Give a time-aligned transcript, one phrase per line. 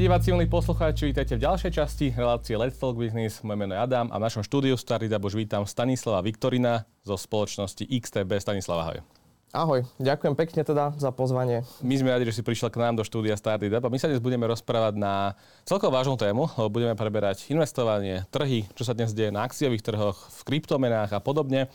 [0.00, 3.44] Diváci, milí poslucháči, vítajte v ďalšej časti relácie Let's Talk Business.
[3.44, 7.84] Moje meno je Adam a v našom štúdiu Starý Dabož vítam Stanislava Viktorina zo spoločnosti
[7.84, 8.40] XTB.
[8.40, 8.98] Stanislava, ahoj.
[9.52, 11.68] Ahoj, ďakujem pekne teda za pozvanie.
[11.84, 14.08] My sme radi, že si prišiel k nám do štúdia Starty Dab a my sa
[14.08, 15.36] dnes budeme rozprávať na
[15.68, 20.16] celkom vážnu tému, lebo budeme preberať investovanie, trhy, čo sa dnes deje na akciových trhoch,
[20.16, 21.68] v kryptomenách a podobne.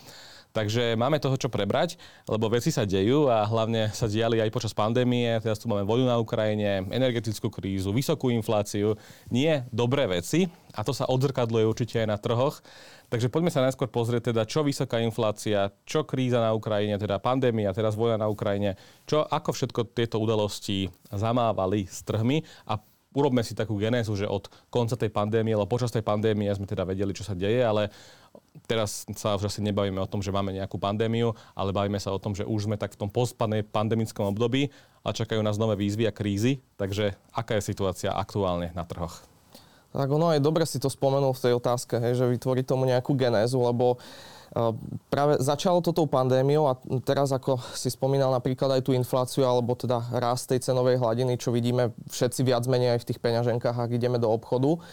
[0.56, 2.00] Takže máme toho, čo prebrať,
[2.32, 5.36] lebo veci sa dejú a hlavne sa diali aj počas pandémie.
[5.44, 8.96] Teraz tu máme vojnu na Ukrajine, energetickú krízu, vysokú infláciu.
[9.28, 12.64] Nie dobré veci a to sa odzrkadluje určite aj na trhoch.
[13.12, 17.76] Takže poďme sa najskôr pozrieť, teda, čo vysoká inflácia, čo kríza na Ukrajine, teda pandémia,
[17.76, 22.80] teraz vojna na Ukrajine, čo, ako všetko tieto udalosti zamávali s trhmi a
[23.16, 26.84] urobme si takú genézu, že od konca tej pandémie, alebo počas tej pandémie sme teda
[26.84, 27.88] vedeli, čo sa deje, ale
[28.66, 32.22] teraz sa už asi nebavíme o tom, že máme nejakú pandémiu, ale bavíme sa o
[32.22, 33.10] tom, že už sme tak v tom
[33.70, 34.74] pandemickom období
[35.06, 36.60] a čakajú nás nové výzvy a krízy.
[36.76, 39.22] Takže aká je situácia aktuálne na trhoch?
[39.96, 43.16] Tak ono aj dobre si to spomenul v tej otázke, hej, že vytvorí tomu nejakú
[43.16, 44.76] genézu, lebo uh,
[45.08, 49.72] práve začalo to tou pandémiou a teraz, ako si spomínal napríklad aj tú infláciu, alebo
[49.72, 53.96] teda rast tej cenovej hladiny, čo vidíme všetci viac menej aj v tých peňaženkách, ak
[53.96, 54.84] ideme do obchodu,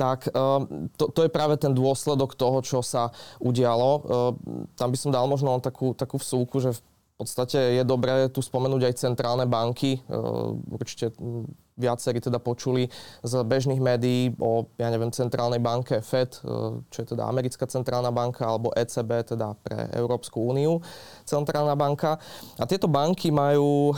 [0.00, 3.90] tak ehm, to, to je práve ten dôsledok toho, čo sa udialo.
[3.92, 6.80] Ehm, tam by som dal možno takú, takú vsúku, že v
[7.20, 10.00] podstate je dobré tu spomenúť aj centrálne banky.
[10.08, 11.12] Ehm, určite
[11.76, 12.88] viacerí teda počuli
[13.24, 16.44] z bežných médií o, ja neviem, centrálnej banke FED,
[16.92, 20.84] čo je teda americká centrálna banka, alebo ECB, teda pre Európsku úniu
[21.24, 22.20] centrálna banka.
[22.60, 23.96] A tieto banky majú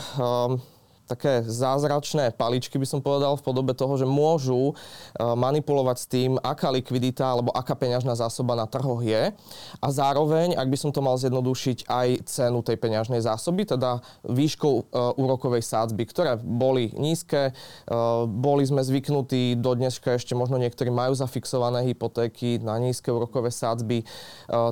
[1.13, 4.75] také zázračné paličky, by som povedal, v podobe toho, že môžu e,
[5.21, 9.37] manipulovať s tým, aká likvidita alebo aká peňažná zásoba na trhoch je.
[9.79, 14.75] A zároveň, ak by som to mal zjednodušiť, aj cenu tej peňažnej zásoby, teda výškou
[14.81, 14.83] e,
[15.21, 17.53] úrokovej sádzby, ktoré boli nízke.
[17.53, 17.53] E,
[18.27, 24.05] boli sme zvyknutí, do dneska ešte možno niektorí majú zafixované hypotéky na nízke úrokové sádzby.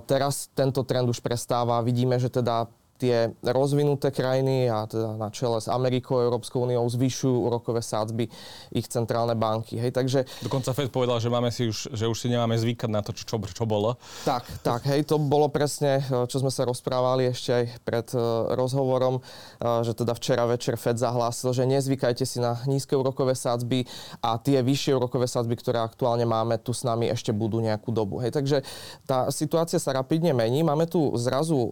[0.07, 1.85] Teraz tento trend už prestáva.
[1.85, 6.85] Vidíme, že teda tie rozvinuté krajiny a teda na čele s Amerikou a Európskou úniou
[6.85, 8.29] zvyšujú úrokové sádzby
[8.77, 9.81] ich centrálne banky.
[9.81, 10.29] Hej, takže...
[10.45, 13.25] Dokonca Fed povedal, že, máme si už, že už si nemáme zvykať na to, čo,
[13.25, 13.97] čo, čo bolo.
[14.29, 19.25] Tak, tak, hej, to bolo presne, čo sme sa rozprávali ešte aj pred uh, rozhovorom,
[19.25, 23.89] uh, že teda včera večer Fed zahlásil, že nezvykajte si na nízke úrokové sádzby
[24.21, 28.21] a tie vyššie úrokové sádzby, ktoré aktuálne máme, tu s nami ešte budú nejakú dobu.
[28.21, 28.61] Hej, takže
[29.09, 30.61] tá situácia sa rapidne mení.
[30.61, 31.71] Máme tu zrazu uh,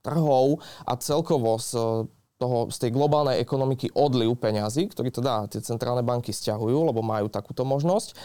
[0.00, 2.06] trhov a celkovo z
[2.40, 7.28] toho, z tej globálnej ekonomiky odliv peňazí, ktorý teda tie centrálne banky stiahujú, lebo majú
[7.28, 8.16] takúto možnosť.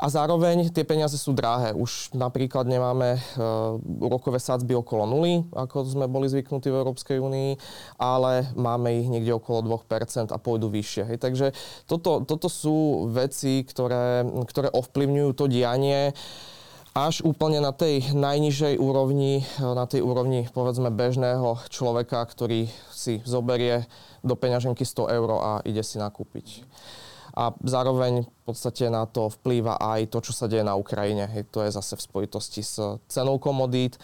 [0.00, 1.76] A zároveň tie peniaze sú drahé.
[1.76, 7.50] Už napríklad nemáme uh, úrokové sadzby okolo nuly, ako sme boli zvyknutí v Európskej únii,
[8.00, 11.02] ale máme ich niekde okolo 2% a pôjdu vyššie.
[11.12, 11.18] Hej.
[11.20, 11.46] Takže
[11.84, 16.16] toto, toto sú veci, ktoré, ktoré ovplyvňujú to dianie.
[16.16, 16.56] Uh,
[17.06, 23.86] až úplne na tej najnižšej úrovni, na tej úrovni povedzme bežného človeka, ktorý si zoberie
[24.26, 26.66] do peňaženky 100 eur a ide si nakúpiť.
[27.38, 31.30] A zároveň v podstate na to vplýva aj to, čo sa deje na Ukrajine.
[31.30, 33.94] Hej, to je zase v spojitosti s cenou komodít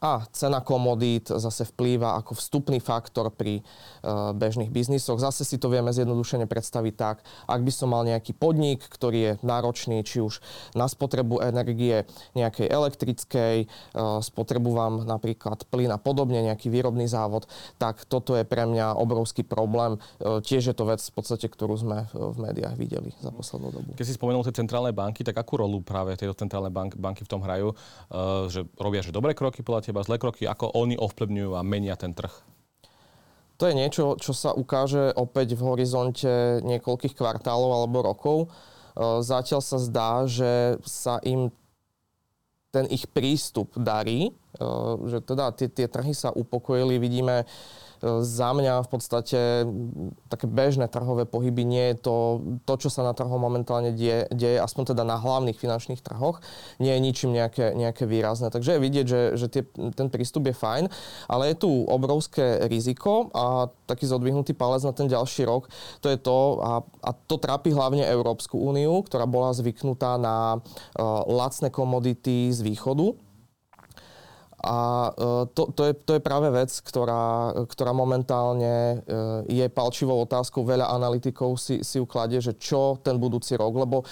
[0.00, 5.20] a cena komodít zase vplýva ako vstupný faktor pri uh, bežných biznisoch.
[5.20, 9.32] Zase si to vieme zjednodušene predstaviť tak, ak by som mal nejaký podnik, ktorý je
[9.44, 10.40] náročný či už
[10.72, 17.44] na spotrebu energie nejakej elektrickej, uh, spotrebu vám napríklad plyn a podobne, nejaký výrobný závod,
[17.76, 20.00] tak toto je pre mňa obrovský problém.
[20.16, 23.92] Uh, tiež je to vec v podstate, ktorú sme v médiách videli za poslednú dobu.
[24.00, 27.30] Keď si spomenul tie centrálne banky, tak akú rolu práve tieto centrálne bank, banky v
[27.30, 27.76] tom hrajú?
[28.48, 32.14] Že robia že dobré kroky podľa teba, zlé kroky, ako oni ovplyvňujú a menia ten
[32.14, 32.30] trh?
[33.60, 38.38] To je niečo, čo sa ukáže opäť v horizonte niekoľkých kvartálov alebo rokov.
[38.46, 38.48] E,
[39.20, 41.52] zatiaľ sa zdá, že sa im
[42.72, 44.64] ten ich prístup darí, e,
[45.12, 47.44] že teda tie, tie trhy sa upokojili, vidíme
[48.00, 49.38] za mňa v podstate
[50.32, 52.16] také bežné trhové pohyby nie je to,
[52.64, 56.40] to čo sa na trhu momentálne deje, deje, aspoň teda na hlavných finančných trhoch,
[56.80, 58.48] nie je ničím nejaké, nejaké výrazné.
[58.48, 59.62] Takže je vidieť, že, že tie,
[59.92, 60.88] ten prístup je fajn,
[61.28, 65.68] ale je tu obrovské riziko a taký zodvihnutý palec na ten ďalší rok,
[66.00, 71.24] to je to, a, a to trápi hlavne Európsku úniu, ktorá bola zvyknutá na uh,
[71.28, 73.29] lacné komodity z východu,
[74.60, 80.20] a e, to, to, je, to je práve vec, ktorá, ktorá momentálne e, je palčivou
[80.20, 80.68] otázkou.
[80.68, 84.06] Veľa analytikov si, si ukladie, že čo ten budúci rok, lebo e,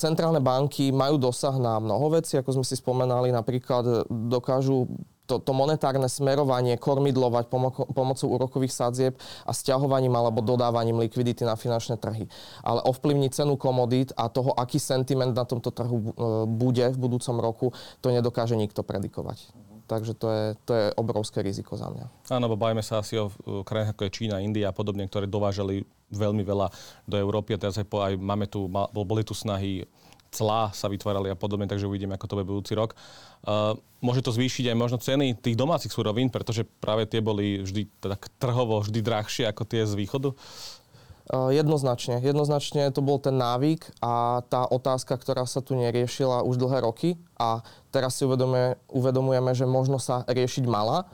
[0.00, 4.88] centrálne banky majú dosah na mnoho vecí, ako sme si spomenali, napríklad dokážu
[5.26, 11.58] to, to monetárne smerovanie kormidlovať pomo- pomocou úrokových sadzieb a stiahovaním alebo dodávaním likvidity na
[11.58, 12.30] finančné trhy.
[12.62, 16.04] Ale ovplyvniť cenu komodít a toho, aký sentiment na tomto trhu e,
[16.46, 17.66] bude v budúcom roku,
[18.00, 19.50] to nedokáže nikto predikovať.
[19.86, 22.06] Takže to je, to je obrovské riziko za mňa.
[22.34, 23.30] Áno, bo bajme sa asi o
[23.62, 26.74] krajinách ako je Čína, India a podobne, ktoré dovážali veľmi veľa
[27.06, 29.86] do Európy a teraz aj, po, aj máme tu, boli tu snahy
[30.30, 32.94] clá sa vytvárali a podobne, takže uvidíme, ako to bude budúci rok.
[33.46, 37.88] Uh, môže to zvýšiť aj možno ceny tých domácich surovín, pretože práve tie boli vždy
[38.00, 40.34] teda trhovo vždy drahšie ako tie z východu?
[41.26, 42.22] Uh, jednoznačne.
[42.22, 47.18] Jednoznačne to bol ten návyk a tá otázka, ktorá sa tu neriešila už dlhé roky
[47.34, 51.10] a teraz si uvedomujeme, uvedomujeme že možno sa riešiť mala.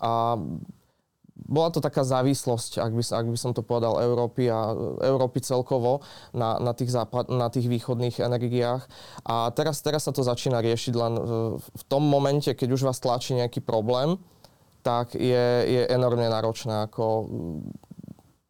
[0.00, 0.40] A
[1.46, 6.04] bola to taká závislosť, ak by, ak by som to povedal, Európy a Európy celkovo
[6.34, 8.84] na, na, tých, západ, na tých východných energiách.
[9.24, 11.14] A teraz, teraz sa to začína riešiť len
[11.60, 14.20] v tom momente, keď už vás tlačí nejaký problém,
[14.80, 17.28] tak je, je enormne náročné ako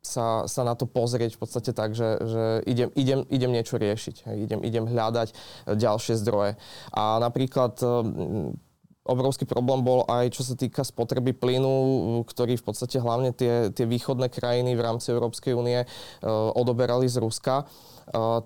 [0.01, 4.27] sa, sa na to pozrieť v podstate tak, že, že idem, idem, idem niečo riešiť,
[4.33, 5.37] idem, idem hľadať
[5.77, 6.57] ďalšie zdroje.
[6.97, 7.77] A napríklad
[9.05, 13.89] obrovský problém bol aj čo sa týka spotreby plynu, ktorý v podstate hlavne tie, tie
[13.89, 15.89] východné krajiny v rámci Európskej únie uh,
[16.53, 17.65] odoberali z Ruska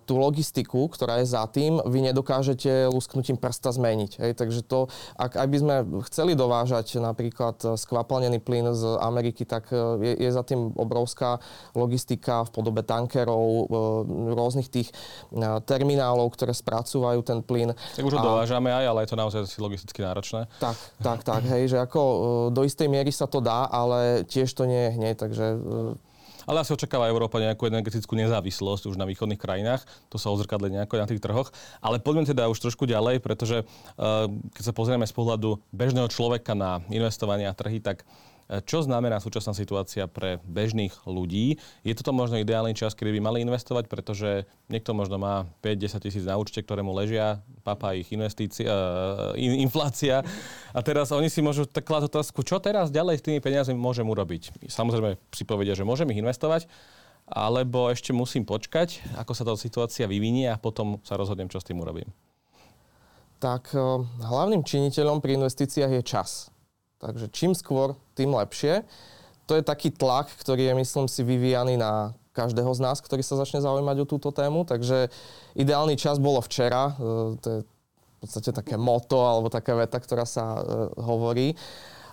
[0.05, 4.21] tú logistiku, ktorá je za tým, vy nedokážete lusknutím prsta zmeniť.
[4.21, 4.33] Hej.
[4.37, 5.75] Takže to, ak, ak by sme
[6.09, 11.41] chceli dovážať napríklad skvapalnený plyn z Ameriky, tak e, je, je za tým obrovská
[11.73, 13.65] logistika v podobe tankerov, e,
[14.37, 14.95] rôznych tých e,
[15.65, 17.73] terminálov, ktoré spracúvajú ten plyn.
[17.97, 20.44] Tak už ho dovážame aj, ale je to naozaj logisticky náročné.
[20.61, 22.01] Tak, tak, tak, hej, že ako
[22.55, 25.47] do istej miery sa to dá, ale tiež to nie je hneď, takže
[26.45, 29.81] ale asi očakáva Európa nejakú energetickú nezávislosť už na východných krajinách.
[30.13, 31.49] To sa ozrkadle nejako na tých trhoch.
[31.81, 36.53] Ale poďme teda už trošku ďalej, pretože uh, keď sa pozrieme z pohľadu bežného človeka
[36.53, 38.05] na investovanie a trhy, tak
[38.69, 41.57] čo znamená súčasná situácia pre bežných ľudí?
[41.81, 46.25] Je toto možno ideálny čas, kedy by mali investovať, pretože niekto možno má 5-10 tisíc
[46.29, 50.21] na účte, ktoré mu ležia, papa ich investícia, uh, inflácia.
[50.77, 54.05] A teraz oni si môžu tak klásť otázku, čo teraz ďalej s tými peniazmi môžem
[54.05, 54.69] urobiť?
[54.69, 56.69] Samozrejme si povedia, že môžem ich investovať,
[57.25, 61.65] alebo ešte musím počkať, ako sa tá situácia vyvinie a potom sa rozhodnem, čo s
[61.65, 62.13] tým urobím.
[63.41, 63.81] Tak eh,
[64.25, 66.54] hlavným činiteľom pri investíciách je čas.
[67.05, 68.81] Takže čím skôr, tým lepšie.
[69.45, 73.37] To je taký tlak, ktorý je, myslím si, vyvíjaný na každého z nás, ktorý sa
[73.37, 74.65] začne zaujímať o túto tému.
[74.65, 75.13] Takže
[75.55, 76.97] ideálny čas bolo včera.
[76.97, 80.61] E, to je v podstate také moto alebo taká veta, ktorá sa e,
[80.99, 81.53] hovorí.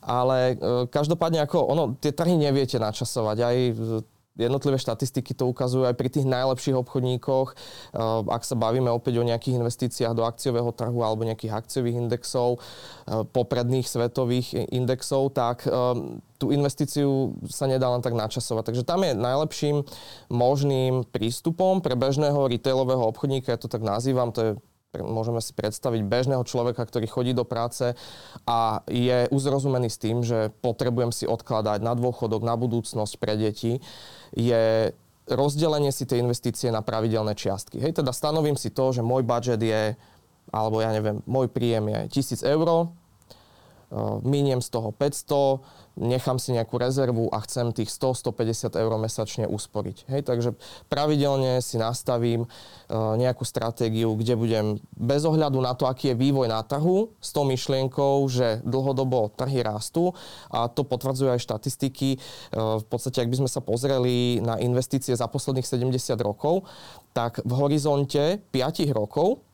[0.04, 3.38] Ale e, každopádne ako ono, tie trhy neviete načasovať.
[3.42, 3.58] Aj
[4.40, 7.48] Jednotlivé štatistiky to ukazujú aj pri tých najlepších obchodníkoch.
[7.52, 8.00] Eh,
[8.32, 13.28] ak sa bavíme opäť o nejakých investíciách do akciového trhu alebo nejakých akciových indexov, eh,
[13.28, 15.72] popredných svetových indexov, tak eh,
[16.40, 18.72] tú investíciu sa nedá len tak načasovať.
[18.72, 19.84] Takže tam je najlepším
[20.32, 24.52] možným prístupom pre bežného retailového obchodníka, ja to tak nazývam, to je
[25.00, 27.96] môžeme si predstaviť bežného človeka, ktorý chodí do práce
[28.44, 33.80] a je uzrozumený s tým, že potrebujem si odkladať na dôchodok, na budúcnosť pre deti,
[34.36, 34.92] je
[35.32, 37.80] rozdelenie si tej investície na pravidelné čiastky.
[37.80, 39.96] Hej, teda stanovím si to, že môj budget je,
[40.52, 42.92] alebo ja neviem, môj príjem je 1000 eur,
[44.28, 50.08] miniem z toho 500, nechám si nejakú rezervu a chcem tých 100-150 eur mesačne usporiť.
[50.08, 50.50] Hej, takže
[50.88, 56.48] pravidelne si nastavím uh, nejakú stratégiu, kde budem bez ohľadu na to, aký je vývoj
[56.48, 60.16] na trhu, s tou myšlienkou, že dlhodobo trhy rastú
[60.48, 62.18] a to potvrdzujú aj štatistiky.
[62.56, 66.64] Uh, v podstate, ak by sme sa pozreli na investície za posledných 70 rokov,
[67.12, 69.51] tak v horizonte 5 rokov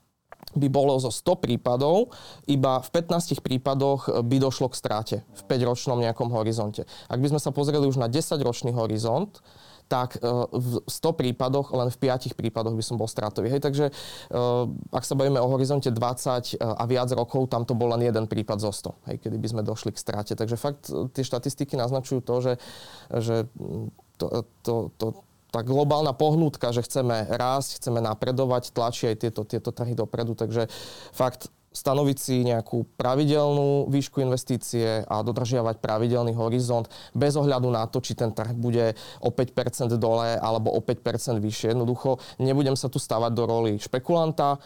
[0.55, 2.15] by bolo zo 100 prípadov,
[2.47, 6.87] iba v 15 prípadoch by došlo k stráte v 5-ročnom nejakom horizonte.
[7.11, 9.43] Ak by sme sa pozreli už na 10-ročný horizont,
[9.87, 13.47] tak e, v 100 prípadoch, len v 5 prípadoch by som bol stratový.
[13.49, 13.91] Hej, takže e,
[14.91, 18.27] ak sa bavíme o horizonte 20 e, a viac rokov, tam to bol len jeden
[18.27, 20.33] prípad zo 100, hej, kedy by sme došli k strate.
[20.35, 22.53] Takže fakt tie štatistiky naznačujú to, že,
[23.15, 23.35] že
[24.19, 25.05] to, to, to,
[25.51, 30.35] tá globálna pohnutka, že chceme rásť, chceme napredovať, tlačí aj tieto, tieto trhy dopredu.
[30.35, 30.67] Takže
[31.15, 38.01] fakt stanoviť si nejakú pravidelnú výšku investície a dodržiavať pravidelný horizont bez ohľadu na to,
[38.01, 41.77] či ten trh bude o 5% dole alebo o 5% vyššie.
[41.77, 44.57] Jednoducho nebudem sa tu stavať do roli špekulanta,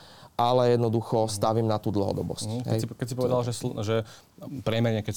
[0.41, 2.47] ale jednoducho stavím na tú dlhodobosť.
[2.49, 3.53] Mm, keď, si, keď si povedal, že,
[3.85, 3.95] že
[4.65, 5.15] priemerne, keď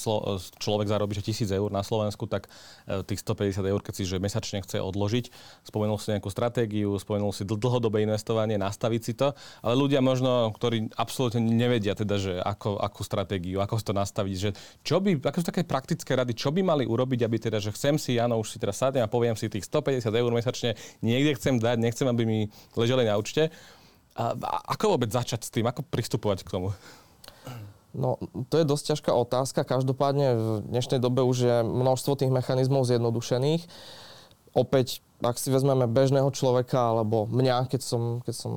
[0.61, 2.45] človek zarobí že 1000 eur na Slovensku, tak
[2.85, 5.33] e, tých 150 eur, keď si že mesačne chce odložiť,
[5.65, 9.33] spomenul si nejakú stratégiu, spomenul si dlhodobé investovanie, nastaviť si to,
[9.65, 14.35] ale ľudia možno, ktorí absolútne nevedia teda, že ako, akú stratégiu, ako si to nastaviť,
[14.37, 14.49] že
[14.85, 17.97] čo by, aké sú také praktické rady, čo by mali urobiť, aby teda, že chcem
[17.97, 21.57] si, áno, už si teraz sadnem a poviem si tých 150 eur mesačne, niekde chcem
[21.57, 22.39] dať, nechcem, aby mi
[22.77, 23.49] leželi na účte.
[24.15, 24.31] A,
[24.71, 25.67] ako vôbec začať s tým?
[25.67, 26.69] Ako pristupovať k tomu?
[27.95, 28.19] No,
[28.51, 29.67] to je dosť ťažká otázka.
[29.67, 33.63] Každopádne v dnešnej dobe už je množstvo tých mechanizmov zjednodušených.
[34.55, 38.51] Opäť, ak si vezmeme bežného človeka alebo mňa, keď som, keď som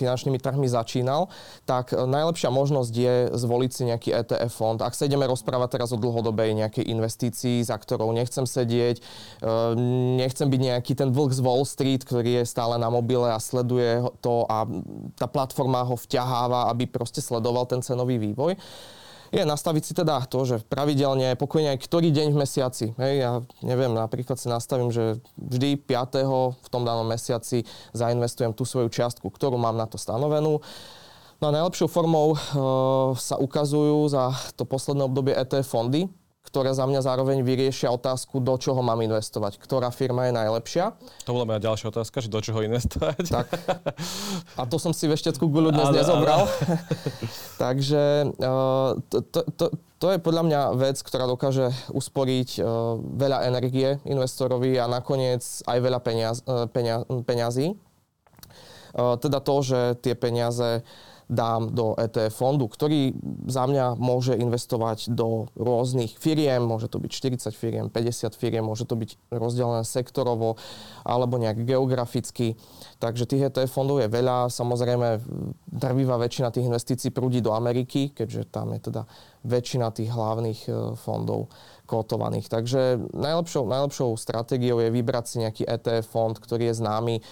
[0.00, 1.28] finančnými trhmi začínal,
[1.68, 4.78] tak e, najlepšia možnosť je zvoliť si nejaký ETF fond.
[4.80, 9.02] Ak sa ideme rozprávať teraz o dlhodobej nejakej investícii, za ktorou nechcem sedieť, e,
[10.16, 14.00] nechcem byť nejaký ten vlk z Wall Street, ktorý je stále na mobile a sleduje
[14.24, 14.64] to a
[15.20, 18.56] tá platforma ho vťaháva, aby proste sledoval ten cenový vývoj
[19.30, 22.86] je nastaviť si teda to, že pravidelne, pokojne aj ktorý deň v mesiaci.
[22.98, 23.32] Hej, ja
[23.62, 26.58] neviem, napríklad si nastavím, že vždy 5.
[26.58, 27.62] v tom danom mesiaci
[27.94, 30.58] zainvestujem tú svoju čiastku, ktorú mám na to stanovenú.
[31.40, 32.38] No a najlepšou formou e,
[33.16, 34.28] sa ukazujú za
[34.60, 36.04] to posledné obdobie ETF fondy,
[36.40, 40.96] ktoré za mňa zároveň vyriešia otázku, do čoho mám investovať, ktorá firma je najlepšia.
[41.28, 43.22] To bola moja ďalšia otázka, že do čoho investovať.
[43.28, 43.48] Tak.
[44.56, 46.48] A to som si vešteckú guľu dnes ale, nezobral.
[46.48, 46.80] Ale.
[47.68, 49.64] Takže uh, to, to, to,
[50.00, 55.78] to je podľa mňa vec, ktorá dokáže usporiť uh, veľa energie investorovi a nakoniec aj
[55.78, 56.36] veľa peniaz,
[57.28, 57.76] peňazí.
[58.96, 60.82] Uh, teda to, že tie peniaze
[61.30, 63.14] dám do ETF fondu, ktorý
[63.46, 67.10] za mňa môže investovať do rôznych firiem, môže to byť
[67.46, 70.58] 40 firiem, 50 firiem, môže to byť rozdelené sektorovo
[71.06, 72.58] alebo nejak geograficky.
[72.98, 74.50] Takže tých ETF fondov je veľa.
[74.50, 75.22] Samozrejme,
[75.70, 79.06] drvivá väčšina tých investícií prúdi do Ameriky, keďže tam je teda
[79.46, 81.48] väčšina tých hlavných e, fondov
[81.90, 82.46] kotovaných.
[82.46, 87.14] Takže najlepšou, najlepšou stratégiou je vybrať si nejaký ETF fond, ktorý je známy.
[87.18, 87.22] E,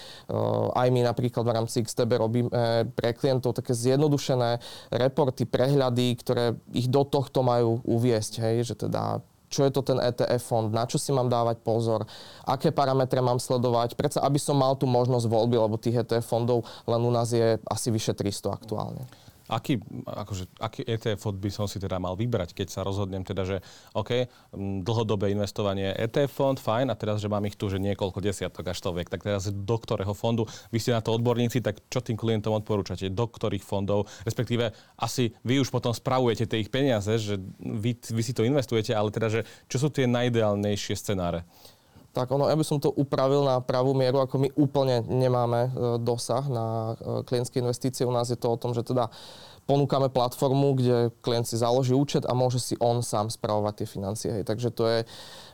[0.74, 2.50] aj my napríklad v rámci XTB robíme
[2.98, 4.58] pre klientov také zjednodušené
[4.90, 8.42] reporty, prehľady, ktoré ich do tohto majú uviesť.
[8.42, 12.04] Hej, že teda čo je to ten ETF fond, na čo si mám dávať pozor,
[12.44, 16.68] aké parametre mám sledovať, predsa aby som mal tú možnosť voľby, lebo tých ETF fondov
[16.84, 19.08] len u nás je asi vyše 300 aktuálne.
[19.48, 23.56] Aký, akože, aký ETF by som si teda mal vybrať, keď sa rozhodnem teda, že
[23.96, 24.28] OK,
[24.84, 28.76] dlhodobé investovanie ETF fond, fajn, a teraz, že mám ich tu, že niekoľko desiatok až
[28.78, 32.52] stoviek, tak teraz do ktorého fondu, vy ste na to odborníci, tak čo tým klientom
[32.52, 37.96] odporúčate, do ktorých fondov, respektíve asi vy už potom spravujete tie ich peniaze, že vy,
[37.96, 39.40] vy si to investujete, ale teda, že
[39.72, 41.48] čo sú tie najideálnejšie scenáre?
[42.18, 45.70] Tak ono, ja by som to upravil na pravú mieru, ako my úplne nemáme e,
[46.02, 48.02] dosah na e, klientské investície.
[48.02, 49.06] U nás je to o tom, že teda
[49.68, 54.30] ponúkame platformu, kde klient si založí účet a môže si on sám spravovať tie financie.
[54.32, 54.48] Hej.
[54.48, 54.98] Takže to je,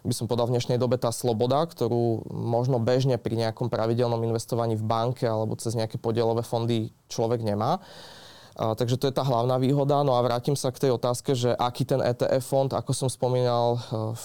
[0.07, 4.79] by som povedal, v dnešnej dobe tá sloboda, ktorú možno bežne pri nejakom pravidelnom investovaní
[4.79, 7.83] v banke alebo cez nejaké podielové fondy človek nemá.
[8.55, 10.07] A, takže to je tá hlavná výhoda.
[10.07, 13.75] No a vrátim sa k tej otázke, že aký ten ETF fond, ako som spomínal
[13.75, 13.79] e,
[14.15, 14.25] v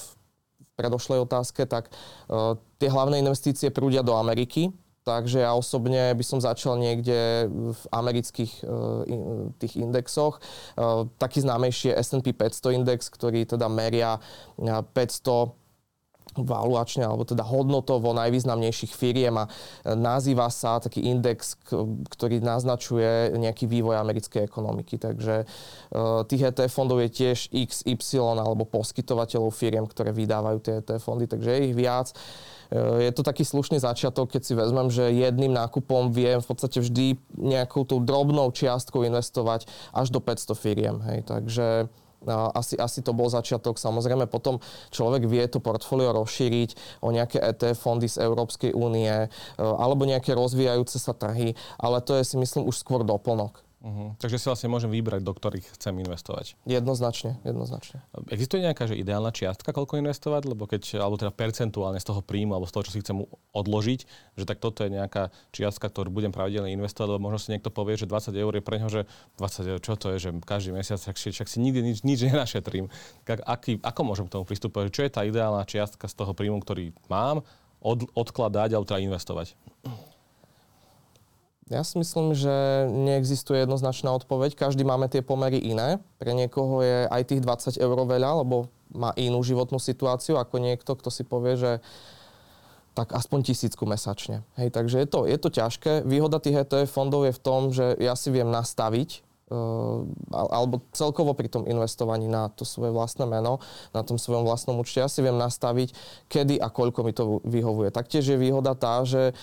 [0.80, 1.92] predošlej otázke, tak
[2.32, 4.72] uh, tie hlavné investície prúdia do Ameriky,
[5.10, 10.38] Takže ja osobne by som začal niekde v amerických uh, tých indexoch.
[10.78, 14.22] Uh, taký známejší je S&P 500 index, ktorý teda meria
[14.60, 15.59] 500
[16.44, 19.50] valuačne alebo teda hodnotovo najvýznamnejších firiem a
[19.84, 21.56] nazýva sa taký index,
[22.14, 25.00] ktorý naznačuje nejaký vývoj americkej ekonomiky.
[25.00, 25.48] Takže
[26.28, 31.50] tých ETF fondov je tiež XY alebo poskytovateľov firiem, ktoré vydávajú tie ETF fondy, takže
[31.50, 32.12] je ich viac.
[33.02, 37.18] Je to taký slušný začiatok, keď si vezmem, že jedným nákupom viem v podstate vždy
[37.34, 41.02] nejakou tou drobnou čiastkou investovať až do 500 firiem.
[41.02, 41.26] Hej.
[41.26, 41.90] Takže
[42.28, 43.80] asi, asi to bol začiatok.
[43.80, 44.60] Samozrejme, potom
[44.92, 49.28] človek vie to portfólio rozšíriť o nejaké ETF fondy z Európskej únie e,
[49.60, 53.69] alebo nejaké rozvíjajúce sa trhy, ale to je si myslím už skôr doplnok.
[53.80, 54.12] Uh-huh.
[54.20, 56.60] Takže si vlastne môžem vybrať, do ktorých chcem investovať.
[56.68, 58.04] Jednoznačne, jednoznačne.
[58.28, 60.52] Existuje nejaká že ideálna čiastka, koľko investovať?
[60.52, 63.24] Lebo keď, alebo teda percentuálne z toho príjmu, alebo z toho, čo si chcem
[63.56, 64.00] odložiť,
[64.36, 67.96] že tak toto je nejaká čiastka, ktorú budem pravidelne investovať, lebo možno si niekto povie,
[67.96, 69.08] že 20 eur je pre neho, že
[69.40, 72.92] 20 eur, čo to je, že každý mesiac, však, však si nikdy nič, nič nenašetrím.
[73.24, 74.92] Tak aký, ako môžem k tomu pristúpať?
[74.92, 77.48] Čo je tá ideálna čiastka z toho príjmu, ktorý mám,
[77.80, 79.56] od, odkladať alebo teda investovať?
[81.70, 82.50] Ja si myslím, že
[82.90, 84.58] neexistuje jednoznačná odpoveď.
[84.58, 86.02] Každý máme tie pomery iné.
[86.18, 90.98] Pre niekoho je aj tých 20 eur veľa, lebo má inú životnú situáciu ako niekto,
[90.98, 91.72] kto si povie, že
[92.98, 94.42] tak aspoň tisícku mesačne.
[94.58, 96.10] Hej, takže je to, je to ťažké.
[96.10, 99.30] Výhoda tých ETF fondov je v tom, že ja si viem nastaviť
[100.30, 103.58] alebo celkovo pri tom investovaní na to svoje vlastné meno,
[103.98, 105.90] na tom svojom vlastnom účte, ja si viem nastaviť,
[106.30, 107.90] kedy a koľko mi to vyhovuje.
[107.90, 109.34] Taktiež je výhoda tá, že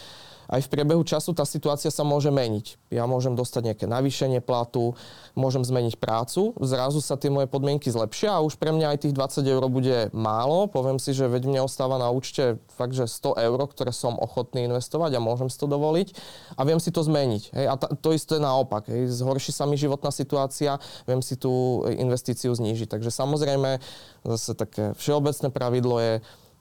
[0.47, 2.79] aj v priebehu času tá situácia sa môže meniť.
[2.95, 4.95] Ja môžem dostať nejaké navýšenie platu,
[5.35, 9.15] môžem zmeniť prácu, zrazu sa tie moje podmienky zlepšia a už pre mňa aj tých
[9.15, 10.71] 20 eur bude málo.
[10.71, 14.71] Poviem si, že veď mne ostáva na účte fakt, že 100 eur, ktoré som ochotný
[14.71, 16.15] investovať a môžem si to dovoliť
[16.55, 17.43] a viem si to zmeniť.
[17.53, 17.67] Hej.
[17.67, 18.87] A to isté naopak.
[18.87, 19.11] Hej.
[19.19, 22.87] Zhorší sa mi životná situácia, viem si tú investíciu znížiť.
[22.87, 23.83] Takže samozrejme,
[24.23, 26.15] zase také všeobecné pravidlo je,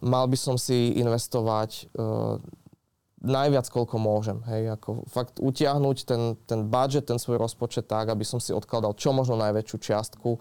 [0.04, 2.04] mal by som si investovať e,
[3.26, 4.38] najviac, koľko môžem.
[4.46, 8.94] Hej, ako fakt utiahnuť ten, ten budget, ten svoj rozpočet tak, aby som si odkladal
[8.94, 10.40] čo možno najväčšiu čiastku, e,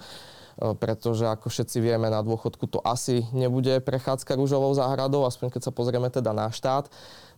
[0.76, 5.72] pretože ako všetci vieme, na dôchodku to asi nebude prechádzka rúžovou záhradou, aspoň keď sa
[5.72, 6.92] pozrieme teda na štát.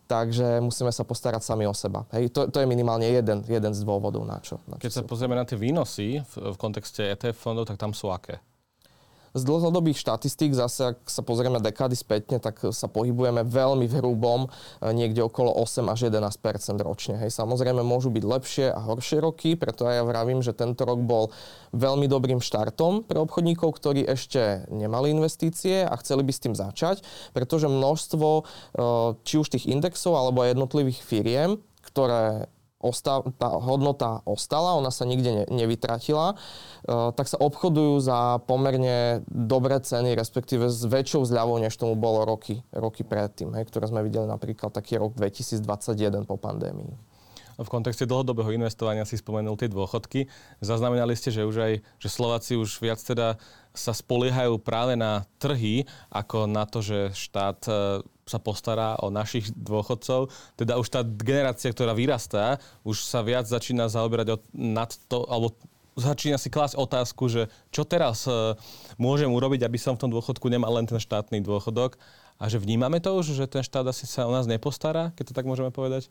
[0.06, 2.06] Takže musíme sa postarať sami o seba.
[2.14, 4.62] Hej, to, to je minimálne jeden, jeden z dôvodov, na čo.
[4.70, 7.90] Na čo Keď sa pozrieme na tie výnosy v, v kontexte ETF fondov, tak tam
[7.90, 8.38] sú aké?
[9.36, 14.48] Z dlhodobých štatistík, zase ak sa pozrieme dekády spätne, tak sa pohybujeme veľmi v hrubom,
[14.48, 17.20] e, niekde okolo 8 až 11 ročne.
[17.20, 17.36] Hej.
[17.36, 21.28] Samozrejme môžu byť lepšie a horšie roky, preto ja vravím, že tento rok bol
[21.76, 27.04] veľmi dobrým štartom pre obchodníkov, ktorí ešte nemali investície a chceli by s tým začať,
[27.36, 28.42] pretože množstvo e,
[29.28, 32.48] či už tých indexov alebo jednotlivých firiem, ktoré
[32.86, 36.36] ostal, tá hodnota ostala, ona sa nikde ne, nevytratila, e,
[37.12, 42.62] tak sa obchodujú za pomerne dobré ceny, respektíve s väčšou zľavou, než tomu bolo roky,
[42.70, 47.16] roky predtým, hej, ktoré sme videli napríklad taký rok 2021 po pandémii.
[47.56, 50.28] V kontexte dlhodobého investovania si spomenul tie dôchodky.
[50.60, 53.40] Zaznamenali ste, že už aj že Slováci už viac teda
[53.72, 57.72] sa spoliehajú práve na trhy, ako na to, že štát e,
[58.26, 60.34] sa postará o našich dôchodcov.
[60.58, 65.54] Teda už tá generácia, ktorá vyrastá, už sa viac začína zaoberať od, nad to, alebo
[65.94, 68.58] začína si klásť otázku, že čo teraz uh,
[68.98, 71.96] môžem urobiť, aby som v tom dôchodku nemal len ten štátny dôchodok
[72.36, 75.36] a že vnímame to už, že ten štát asi sa o nás nepostará, keď to
[75.38, 76.10] tak môžeme povedať?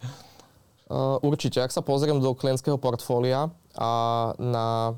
[0.87, 1.59] Uh, určite.
[1.59, 3.91] Ak sa pozriem do klientského portfólia a
[4.39, 4.95] na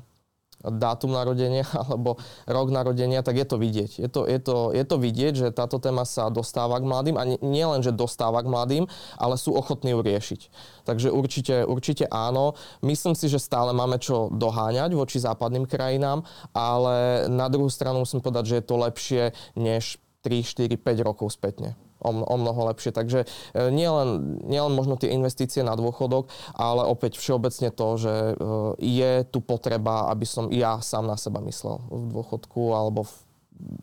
[0.62, 3.90] dátum narodenia alebo rok narodenia, tak je to vidieť.
[4.02, 7.24] Je to, je, to, je to vidieť, že táto téma sa dostáva k mladým a
[7.42, 8.84] nie len, že dostáva k mladým,
[9.16, 10.40] ale sú ochotní ju riešiť.
[10.84, 12.58] Takže určite, určite áno.
[12.82, 18.18] Myslím si, že stále máme čo doháňať voči západným krajinám, ale na druhú stranu musím
[18.18, 19.22] povedať, že je to lepšie
[19.54, 22.94] než 3, 4, 5 rokov spätne o, o mnoho lepšie.
[22.94, 23.26] Takže e,
[23.70, 28.34] nielen, nielen možno tie investície na dôchodok, ale opäť všeobecne to, že e,
[28.82, 33.12] je tu potreba, aby som ja sám na seba myslel v dôchodku alebo v,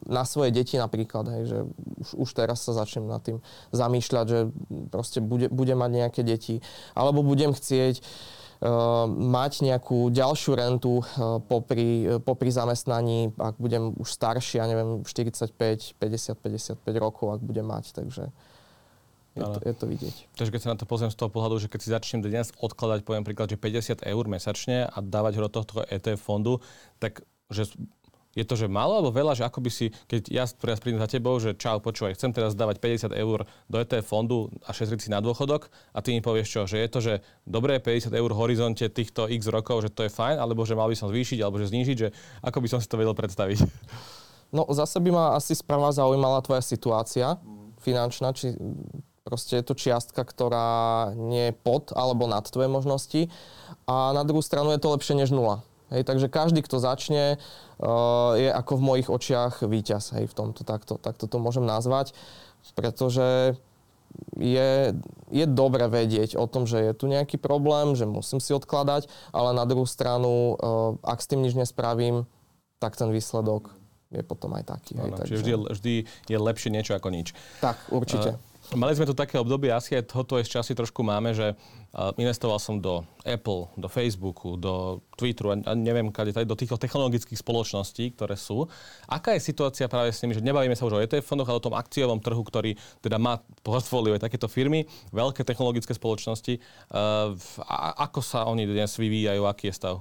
[0.07, 1.59] na svoje deti napríklad, hej, že
[1.99, 3.43] už, už teraz sa začnem nad tým
[3.75, 4.39] zamýšľať, že
[4.87, 6.63] proste bude, bude mať nejaké deti,
[6.95, 8.35] alebo budem chcieť uh,
[9.11, 15.03] mať nejakú ďalšiu rentu eh, popri, eh, popri zamestnaní, ak budem už starší, ja neviem,
[15.03, 18.31] 45, 50, 55 rokov, ak budem mať, takže
[19.35, 20.15] je to, je to vidieť.
[20.39, 23.03] Takže keď sa na to pozriem z toho pohľadu, že keď si začnem dnes odkladať,
[23.03, 26.63] poviem príklad, že 50 eur mesačne a dávať ho do tohto ETF fondu,
[27.03, 27.19] tak
[27.51, 27.67] že
[28.35, 31.07] je to, že málo alebo veľa, že ako by si, keď ja teraz prídem za
[31.07, 35.09] tebou, že čau, počúvaj, chcem teraz dávať 50 eur do ETF fondu a šetriť si
[35.09, 37.13] na dôchodok a ty mi povieš čo, že je to, že
[37.47, 40.91] dobré 50 eur v horizonte týchto x rokov, že to je fajn, alebo že mal
[40.91, 42.11] by som zvýšiť, alebo že znížiť, že
[42.43, 43.63] ako by som si to vedel predstaviť?
[44.53, 47.39] No zase by ma asi správna zaujímala tvoja situácia
[47.81, 48.55] finančná, či
[49.25, 53.21] proste je to čiastka, ktorá nie je pod alebo nad tvoje možnosti
[53.89, 55.65] a na druhú stranu je to lepšie než nula.
[55.93, 57.37] Hej, takže každý, kto začne,
[57.77, 60.17] uh, je ako v mojich očiach víťaz.
[60.17, 62.17] Hej, v tomto takto, takto to môžem nazvať,
[62.73, 63.53] pretože
[64.39, 64.95] je,
[65.29, 69.53] je dobre vedieť o tom, že je tu nejaký problém, že musím si odkladať, ale
[69.53, 72.25] na druhú stranu, uh, ak s tým nič nespravím,
[72.81, 73.84] tak ten výsledok
[74.15, 74.95] je potom aj taký.
[74.95, 75.33] Hej, takže...
[75.35, 75.93] vždy, vždy
[76.31, 77.35] je lepšie niečo ako nič.
[77.59, 78.39] Tak, určite.
[78.39, 81.53] Uh, Mali sme tu také obdobie, asi aj tohoto ešte časy trošku máme, že
[82.17, 88.17] investoval som do Apple, do Facebooku, do Twitteru a neviem, kade, do týchto technologických spoločností,
[88.17, 88.65] ktoré sú.
[89.05, 91.65] Aká je situácia práve s nimi, že nebavíme sa už o ETF fondoch, ale o
[91.69, 92.73] tom akciovom trhu, ktorý
[93.05, 96.57] teda má portfólio aj takéto firmy, veľké technologické spoločnosti.
[97.69, 99.95] A ako sa oni dnes vyvíjajú, aký je stav?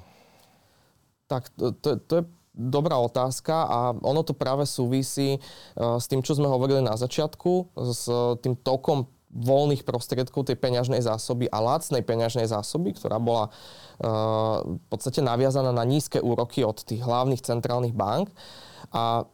[1.29, 2.25] Tak to, to, to je
[2.55, 7.75] dobrá otázka a ono to práve súvisí uh, s tým, čo sme hovorili na začiatku,
[7.75, 8.07] s
[8.41, 13.51] tým tokom voľných prostriedkov tej peňažnej zásoby a lacnej peňažnej zásoby, ktorá bola
[13.99, 18.31] v podstate naviazaná na nízke úroky od tých hlavných centrálnych bank.
[18.95, 19.27] A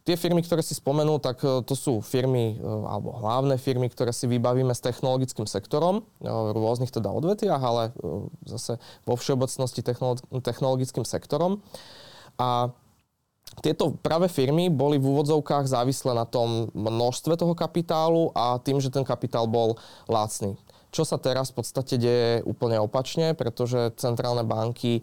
[0.00, 4.16] Tie firmy, ktoré si spomenul, tak e, to sú firmy, e, alebo hlavné firmy, ktoré
[4.16, 7.94] si vybavíme s technologickým sektorom, e, v rôznych teda odvetiach, ale
[8.42, 9.84] zase vo všeobecnosti
[10.42, 11.60] technologickým sektorom.
[12.40, 12.72] A
[13.60, 18.88] tieto práve firmy boli v úvodzovkách závislé na tom množstve toho kapitálu a tým, že
[18.88, 19.76] ten kapitál bol
[20.08, 20.56] lacný.
[20.90, 25.02] Čo sa teraz v podstate deje úplne opačne, pretože centrálne banky e,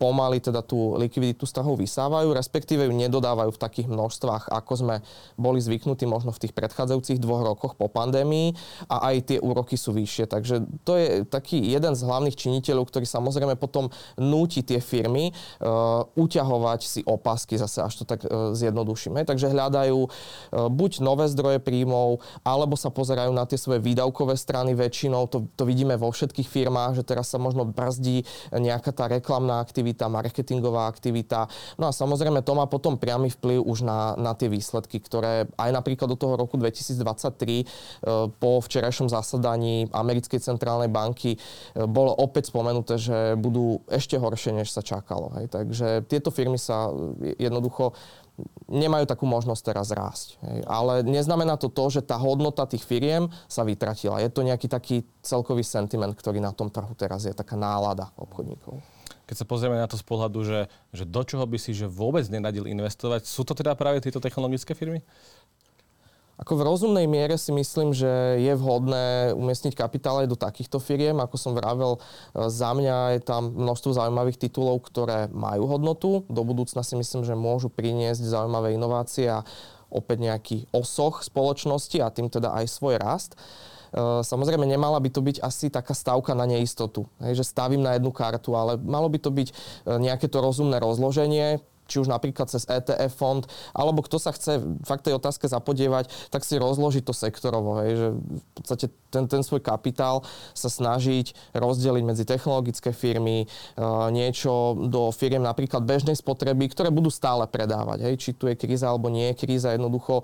[0.00, 4.96] pomaly teda tú likviditu z trhov vysávajú, respektíve ju nedodávajú v takých množstvách, ako sme
[5.36, 8.56] boli zvyknutí možno v tých predchádzajúcich dvoch rokoch po pandémii
[8.88, 10.24] a aj tie úroky sú vyššie.
[10.30, 16.06] Takže to je taký jeden z hlavných činiteľov, ktorý samozrejme potom núti tie firmy uh,
[16.16, 19.26] uťahovať si opasky, zase až to tak uh, zjednodušíme.
[19.26, 20.10] Takže hľadajú uh,
[20.72, 25.50] buď nové zdroje príjmov, alebo sa pozerajú na tie svoje výdavkové strany väčšinou väčšinou to,
[25.58, 28.22] to vidíme vo všetkých firmách, že teraz sa možno brzdí
[28.54, 31.50] nejaká tá reklamná aktivita, marketingová aktivita.
[31.76, 35.70] No a samozrejme to má potom priamy vplyv už na, na tie výsledky, ktoré aj
[35.74, 37.64] napríklad do toho roku 2023 e,
[38.38, 41.38] po včerajšom zasadaní Americkej centrálnej banky e,
[41.86, 45.34] bolo opäť spomenuté, že budú ešte horšie, než sa čakalo.
[45.40, 45.50] Hej.
[45.50, 46.92] Takže tieto firmy sa
[47.38, 47.96] jednoducho
[48.68, 50.36] nemajú takú možnosť teraz rásť.
[50.44, 50.60] Hej.
[50.68, 54.22] Ale neznamená to to, že tá hodnota tých firiem sa vytratila.
[54.22, 58.78] Je to nejaký taký celkový sentiment, ktorý na tom trhu teraz je, taká nálada obchodníkov.
[59.28, 62.24] Keď sa pozrieme na to z pohľadu, že, že do čoho by si že vôbec
[62.32, 65.04] nenadil investovať, sú to teda práve tieto technologické firmy?
[66.38, 71.18] Ako v rozumnej miere si myslím, že je vhodné umiestniť kapitál aj do takýchto firiem.
[71.18, 76.22] Ako som vravel, e, za mňa je tam množstvo zaujímavých titulov, ktoré majú hodnotu.
[76.30, 79.42] Do budúcna si myslím, že môžu priniesť zaujímavé inovácie a
[79.90, 83.34] opäť nejaký osoch spoločnosti a tým teda aj svoj rast.
[83.34, 88.14] E, samozrejme, nemala by to byť asi taká stavka na neistotu, že stavím na jednu
[88.14, 89.54] kartu, ale malo by to byť e,
[89.98, 95.08] nejaké to rozumné rozloženie, či už napríklad cez ETF fond, alebo kto sa chce fakt
[95.08, 99.64] tej otázke zapodievať, tak si rozložiť to sektorovo, hej, že v podstate ten, ten svoj
[99.64, 100.20] kapitál
[100.52, 107.08] sa snažiť rozdeliť medzi technologické firmy, uh, niečo do firiem napríklad bežnej spotreby, ktoré budú
[107.08, 108.04] stále predávať.
[108.04, 110.22] Hej, či tu je kríza alebo nie je kríza, jednoducho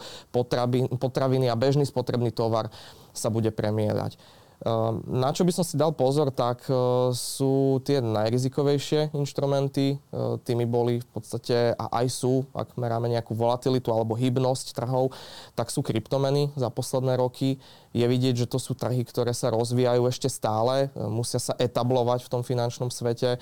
[1.01, 2.69] potraviny a bežný spotrebný tovar
[3.17, 4.21] sa bude premieľať.
[4.65, 6.73] Ehm, na čo by som si dal pozor, tak e,
[7.13, 9.87] sú tie najrizikovejšie inštrumenty.
[9.93, 9.97] E,
[10.41, 15.13] tými boli v podstate, a aj sú, ak meráme nejakú volatilitu alebo hybnosť trhov,
[15.53, 17.61] tak sú kryptomeny za posledné roky.
[17.93, 22.25] Je vidieť, že to sú trhy, ktoré sa rozvíjajú ešte stále, e, musia sa etablovať
[22.25, 23.37] v tom finančnom svete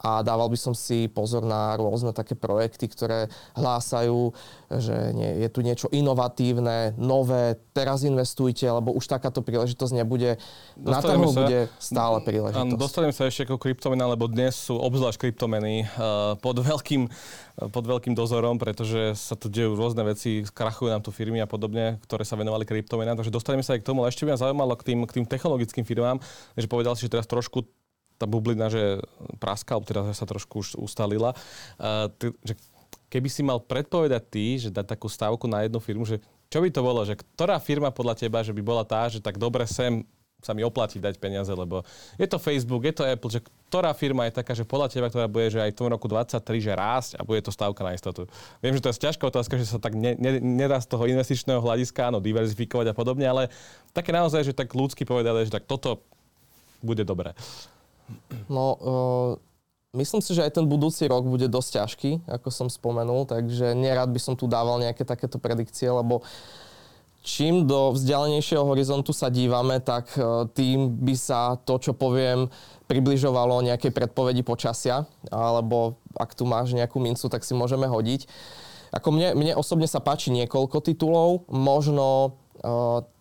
[0.00, 4.32] a dával by som si pozor na rôzne také projekty, ktoré hlásajú,
[4.72, 10.40] že nie, je tu niečo inovatívne, nové, teraz investujte, lebo už takáto príležitosť nebude.
[10.80, 12.80] Dostaneme na trhu sa, bude stále príležitosť.
[12.80, 17.12] Dostanem sa ešte ako kryptomena, lebo dnes sú obzvlášť kryptomeny uh, pod veľkým
[17.68, 22.00] pod veľkým dozorom, pretože sa tu dejú rôzne veci, krachujú nám tu firmy a podobne,
[22.08, 23.20] ktoré sa venovali kryptomenám.
[23.20, 25.26] Takže dostaneme sa aj k tomu, ale ešte by ma zaujímalo k tým, k tým
[25.28, 26.16] technologickým firmám,
[26.56, 27.68] že povedal si, že teraz trošku
[28.20, 29.00] tá bublina, že
[29.40, 31.32] praskal, teda sa trošku už ustalila.
[32.20, 32.52] Že
[33.08, 36.20] keby si mal predpovedať ty, že dať takú stávku na jednu firmu, že
[36.52, 39.40] čo by to bolo, že ktorá firma podľa teba, že by bola tá, že tak
[39.40, 40.04] dobre sem
[40.40, 41.84] sa mi oplatí dať peniaze, lebo
[42.16, 45.28] je to Facebook, je to Apple, že ktorá firma je taká, že podľa teba, ktorá
[45.28, 48.24] bude, že aj v tom roku 23, že rásť a bude to stávka na istotu.
[48.64, 51.60] Viem, že to je ťažká otázka, že sa tak ne, ne, nedá z toho investičného
[51.60, 53.52] hľadiska, áno, diverzifikovať a podobne, ale
[53.92, 56.00] také naozaj, že tak ľudsky povedali, že tak toto
[56.80, 57.36] bude dobré.
[58.50, 59.30] No, uh,
[59.94, 64.10] myslím si, že aj ten budúci rok bude dosť ťažký, ako som spomenul, takže nerad
[64.10, 66.22] by som tu dával nejaké takéto predikcie, lebo
[67.20, 72.48] čím do vzdialenejšieho horizontu sa dívame, tak uh, tým by sa to, čo poviem,
[72.90, 78.26] približovalo nejakej predpovedi počasia, alebo ak tu máš nejakú mincu, tak si môžeme hodiť.
[78.90, 82.39] Ako mne, mne osobne sa páči niekoľko titulov, možno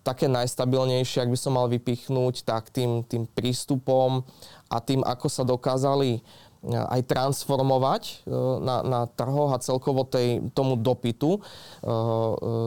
[0.03, 4.25] také najstabilnejšie, ak by som mal vypichnúť, tak tým, tým prístupom
[4.67, 6.21] a tým, ako sa dokázali e,
[6.75, 8.13] aj transformovať e,
[8.59, 11.41] na, na trhoch a celkovo tej, tomu dopytu uh,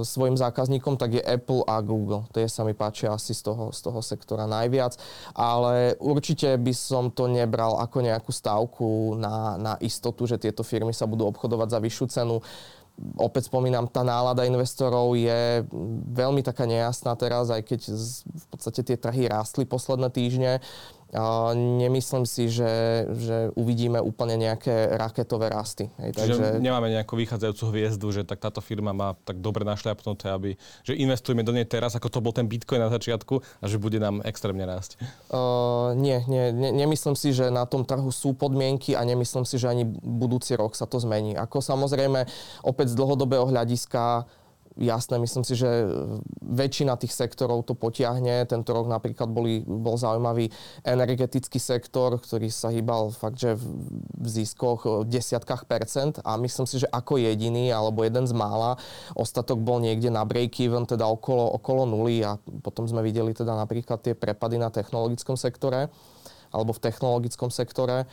[0.07, 2.25] svojim zákazníkom, tak je Apple a Google.
[2.33, 4.97] Tie sa mi páčia asi z toho, z toho sektora najviac.
[5.37, 10.95] Ale určite by som to nebral ako nejakú stávku na, na istotu, že tieto firmy
[10.95, 12.37] sa budú obchodovať za vyššiu cenu
[13.17, 15.65] opäť spomínam, tá nálada investorov je
[16.13, 17.81] veľmi taká nejasná teraz, aj keď
[18.23, 20.63] v podstate tie trhy rástli posledné týždne
[21.53, 25.93] nemyslím si, že, že uvidíme úplne nejaké raketové rasty.
[26.01, 26.65] Hej, Čiže takže...
[26.65, 31.45] nemáme nejakú vychádzajúcu hviezdu, že tak táto firma má tak dobre našľapnuté, aby, že investujeme
[31.45, 34.65] do nej teraz, ako to bol ten Bitcoin na začiatku a že bude nám extrémne
[34.65, 34.97] rásť.
[35.29, 39.61] Uh, nie, nie, nie, nemyslím si, že na tom trhu sú podmienky a nemyslím si,
[39.61, 41.37] že ani budúci rok sa to zmení.
[41.37, 42.25] Ako samozrejme
[42.65, 44.25] opäť z dlhodobého hľadiska
[44.77, 45.69] jasné, myslím si, že
[46.41, 48.45] väčšina tých sektorov to potiahne.
[48.49, 50.49] Tento rok napríklad boli, bol zaujímavý
[50.85, 56.81] energetický sektor, ktorý sa hýbal fakt, že v ziskoch v desiatkách percent a myslím si,
[56.81, 58.81] že ako jediný alebo jeden z mála,
[59.13, 64.01] ostatok bol niekde na break-even, teda okolo, okolo nuly a potom sme videli teda napríklad
[64.01, 65.93] tie prepady na technologickom sektore
[66.53, 68.09] alebo v technologickom sektore.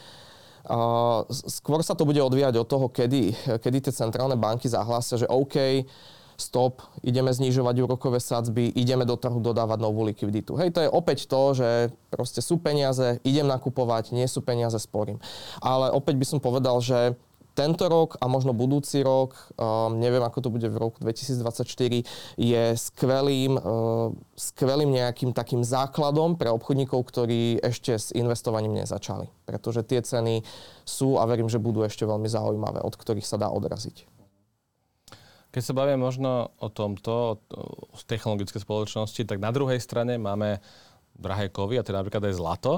[1.31, 3.31] Skôr sa to bude odvíjať od toho, kedy,
[3.63, 5.87] kedy tie centrálne banky zahlásia, že OK,
[6.39, 10.55] stop, ideme znižovať úrokové sadzby, ideme do trhu dodávať novú likviditu.
[10.55, 11.69] Hej, to je opäť to, že
[12.09, 15.19] proste sú peniaze, idem nakupovať, nie sú peniaze, sporím.
[15.59, 17.13] Ale opäť by som povedal, že
[17.59, 22.07] tento rok a možno budúci rok, um, neviem ako to bude v roku 2024,
[22.39, 29.27] je skvelým, uh, skvelým nejakým takým základom pre obchodníkov, ktorí ešte s investovaním nezačali.
[29.43, 30.39] Pretože tie ceny
[30.87, 34.18] sú a verím, že budú ešte veľmi zaujímavé, od ktorých sa dá odraziť.
[35.49, 40.61] Keď sa bavíme možno o tomto, o technologické spoločnosti, tak na druhej strane máme
[41.17, 42.73] drahé kovy, a teda napríklad aj zlato,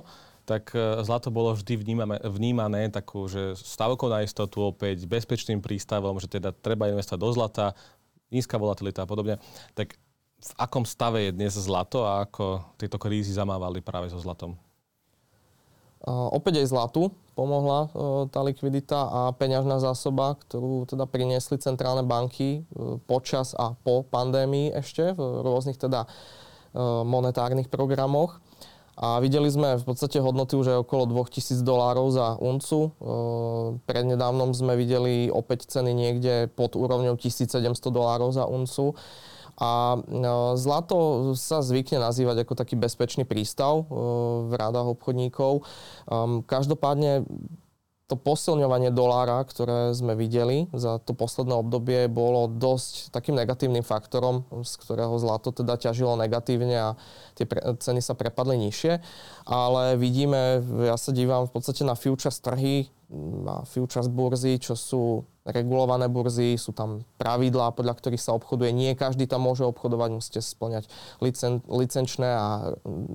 [0.48, 6.18] tak e, zlato bolo vždy vnímané, vnímané takú, že stavkou na istotu opäť bezpečným prístavom,
[6.18, 7.66] že teda treba investovať do zlata,
[8.34, 9.38] nízka volatilita a podobne.
[9.78, 9.94] Tak
[10.42, 14.58] v akom stave je dnes zlato a ako tieto krízy zamávali práve so zlatom?
[16.02, 22.02] Uh, opäť aj zlatu pomohla uh, tá likvidita a peňažná zásoba, ktorú teda priniesli centrálne
[22.02, 26.10] banky uh, počas a po pandémii ešte v rôznych teda
[27.04, 28.40] monetárnych programoch.
[28.96, 32.96] A videli sme v podstate hodnoty už aj okolo 2000 dolárov za uncu.
[33.84, 37.60] Prednedávnom sme videli opäť ceny niekde pod úrovňou 1700
[37.92, 38.96] dolárov za uncu.
[39.62, 43.94] A no, zlato sa zvykne nazývať ako taký bezpečný prístav e,
[44.50, 45.62] v rádach obchodníkov.
[46.10, 47.30] Ehm, každopádne
[48.12, 54.44] to posilňovanie dolára, ktoré sme videli za to posledné obdobie, bolo dosť takým negatívnym faktorom,
[54.68, 56.90] z ktorého zlato teda ťažilo negatívne a
[57.40, 59.00] tie pre, ceny sa prepadli nižšie.
[59.48, 62.92] Ale vidíme, ja sa dívam v podstate na futures trhy,
[63.48, 68.70] na futures burzy, čo sú regulované burzy, sú tam pravidlá, podľa ktorých sa obchoduje.
[68.70, 70.86] Nie každý tam môže obchodovať, musíte splňať
[71.18, 72.48] licen, licenčné a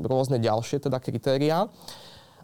[0.02, 1.70] rôzne ďalšie teda kritériá.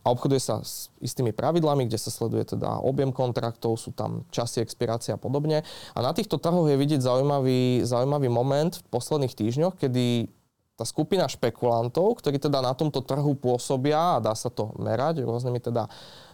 [0.03, 4.59] A obchoduje sa s istými pravidlami, kde sa sleduje teda objem kontraktov, sú tam časy
[4.59, 5.62] expirácie a podobne.
[5.95, 10.27] A na týchto trhoch je vidieť zaujímavý, zaujímavý moment v posledných týždňoch, kedy
[10.73, 15.61] tá skupina špekulantov, ktorí teda na tomto trhu pôsobia a dá sa to merať rôznymi
[15.61, 15.85] teda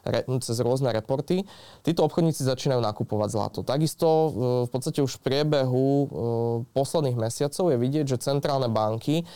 [0.06, 1.42] re, cez rôzne reporty,
[1.82, 3.58] títo obchodníci začínajú nakupovať zlato.
[3.66, 4.28] Takisto e,
[4.66, 6.06] v podstate už v priebehu e,
[6.70, 9.26] posledných mesiacov je vidieť, že centrálne banky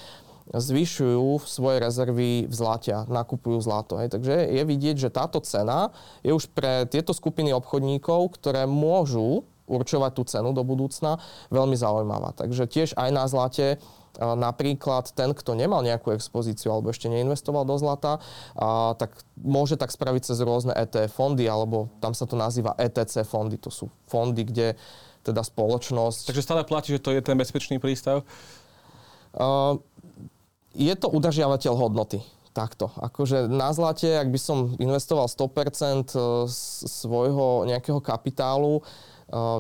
[0.54, 3.98] zvyšujú svoje rezervy v zlate nakupujú zlato.
[3.98, 4.14] Hej.
[4.18, 5.90] Takže je vidieť, že táto cena
[6.22, 12.34] je už pre tieto skupiny obchodníkov, ktoré môžu určovať tú cenu do budúcna, veľmi zaujímavá.
[12.34, 13.78] Takže tiež aj na zlate
[14.20, 18.20] napríklad ten, kto nemal nejakú expozíciu alebo ešte neinvestoval do zlata,
[18.56, 23.24] a, tak môže tak spraviť cez rôzne ETF fondy, alebo tam sa to nazýva ETC
[23.24, 23.56] fondy.
[23.62, 24.76] To sú fondy, kde
[25.22, 26.28] teda spoločnosť...
[26.28, 28.26] Takže stále platí, že to je ten bezpečný prístav?
[29.32, 29.78] Uh,
[30.74, 32.20] je to udržiavateľ hodnoty.
[32.52, 32.92] Takto.
[33.00, 36.12] Akože na zlate, ak by som investoval 100%
[36.84, 38.84] svojho nejakého kapitálu,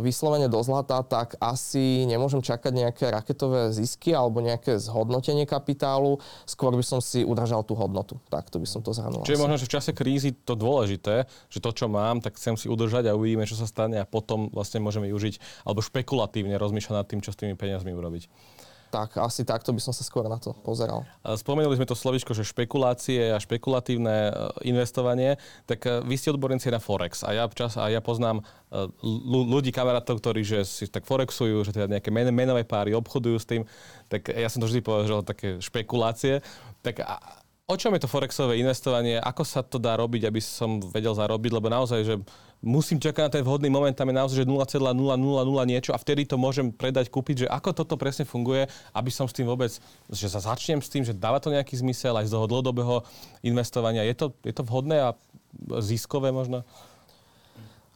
[0.04, 6.20] vyslovene do zlata, tak asi nemôžem čakať nejaké raketové zisky alebo nejaké zhodnotenie kapitálu.
[6.44, 8.20] Skôr by som si udržal tú hodnotu.
[8.28, 9.24] Tak to by som to zhrnul.
[9.24, 12.68] Čiže možno, že v čase krízy to dôležité, že to, čo mám, tak chcem si
[12.68, 17.08] udržať a uvidíme, čo sa stane a potom vlastne môžeme využiť alebo špekulatívne rozmýšľať nad
[17.08, 18.28] tým, čo s tými peniazmi urobiť.
[18.92, 21.08] Tak, asi takto by som sa skôr na to pozeral.
[21.24, 24.32] Spomenuli sme to slovičko, že špekulácie a špekulatívne e,
[24.68, 28.84] investovanie, tak e, vy ste odborníci na Forex a ja, čas, a ja poznám e,
[29.24, 33.48] ľudí, kamarátov, ktorí že si tak Forexujú, že teda nejaké men, menové páry obchodujú s
[33.48, 33.64] tým,
[34.12, 36.44] tak ja som to vždy povedal, také špekulácie.
[36.84, 37.00] Tak
[37.64, 39.16] o čom je to Forexové investovanie?
[39.16, 41.48] Ako sa to dá robiť, aby som vedel zarobiť?
[41.48, 42.14] Lebo naozaj, že
[42.62, 44.78] musím čakať na ten vhodný moment, tam je naozaj, že 0,000
[45.66, 49.34] niečo a vtedy to môžem predať, kúpiť, že ako toto presne funguje, aby som s
[49.34, 49.74] tým vôbec,
[50.08, 53.02] že sa začnem s tým, že dáva to nejaký zmysel aj z toho dlhodobého
[53.42, 54.06] investovania.
[54.06, 55.18] Je to, je to vhodné a
[55.82, 56.62] ziskové možno?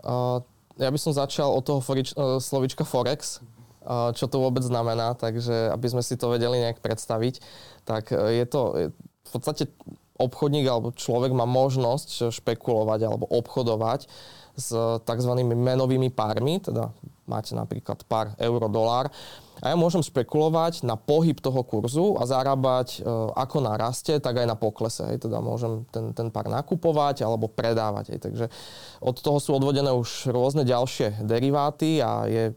[0.03, 0.43] Uh,
[0.77, 3.41] ja by som začal od toho forič, uh, slovička Forex,
[3.87, 7.39] čo to vôbec znamená, takže aby sme si to vedeli nejak predstaviť,
[7.87, 8.61] tak uh, je to
[8.99, 9.71] v podstate
[10.19, 14.11] obchodník alebo človek má možnosť špekulovať alebo obchodovať
[14.57, 14.73] s
[15.05, 15.33] tzv.
[15.45, 16.91] menovými pármi, teda
[17.29, 19.13] máte napríklad pár euro-dolár
[19.65, 24.45] a ja môžem špekulovať na pohyb toho kurzu a zarábať e, ako na raste, tak
[24.45, 25.09] aj na poklese.
[25.09, 25.29] Hej.
[25.29, 28.13] Teda môžem ten, ten pár nakupovať alebo predávať.
[28.13, 28.21] Hej.
[28.21, 28.47] Takže
[29.01, 32.53] od toho sú odvodené už rôzne ďalšie deriváty a je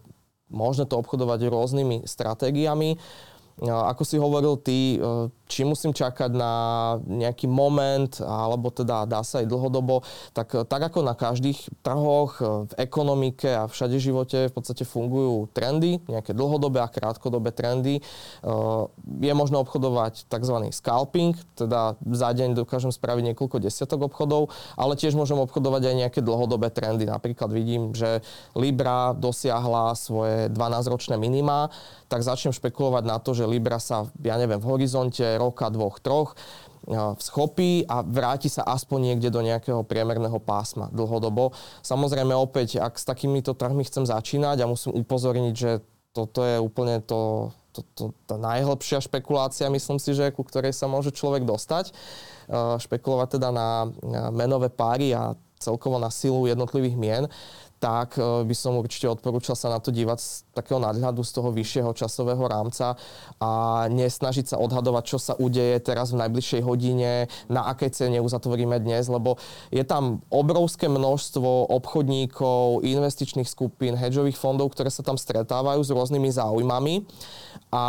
[0.51, 2.99] možné to obchodovať rôznymi stratégiami.
[3.63, 6.53] Ako si hovoril ty, e, či musím čakať na
[7.09, 12.69] nejaký moment, alebo teda dá sa aj dlhodobo, tak, tak ako na každých trhoch, e,
[12.69, 17.97] v ekonomike a všade v živote v podstate fungujú trendy, nejaké dlhodobé a krátkodobé trendy.
[17.97, 18.01] E,
[19.25, 20.69] je možné obchodovať tzv.
[20.69, 26.19] scalping, teda za deň dokážem spraviť niekoľko desiatok obchodov, ale tiež môžem obchodovať aj nejaké
[26.21, 27.09] dlhodobé trendy.
[27.09, 28.21] Napríklad vidím, že
[28.53, 31.73] Libra dosiahla svoje 12-ročné minima,
[32.05, 36.35] tak začnem špekulovať na to, že Libra sa, ja neviem, v horizonte roka, dvoch, troch
[37.21, 41.53] schopí a vráti sa aspoň niekde do nejakého priemerného pásma dlhodobo.
[41.85, 45.85] Samozrejme opäť, ak s takýmito trhmi chcem začínať a musím upozorniť, že
[46.17, 50.89] toto je úplne to, to, to, tá najhlbšia špekulácia, myslím si, že ku ktorej sa
[50.89, 51.93] môže človek dostať.
[52.81, 53.85] Špekulovať teda na
[54.33, 57.23] menové páry a celkovo na silu jednotlivých mien,
[57.79, 61.49] tak e, by som určite odporúčal sa na to dívať z takého nadhľadu z toho
[61.55, 62.99] vyššieho časového rámca
[63.39, 63.51] a
[63.87, 69.07] nesnažiť sa odhadovať, čo sa udeje teraz v najbližšej hodine, na akej cene uzatvoríme dnes,
[69.07, 69.39] lebo
[69.71, 76.29] je tam obrovské množstvo obchodníkov, investičných skupín, hedžových fondov, ktoré sa tam stretávajú s rôznymi
[76.35, 77.07] záujmami
[77.71, 77.83] a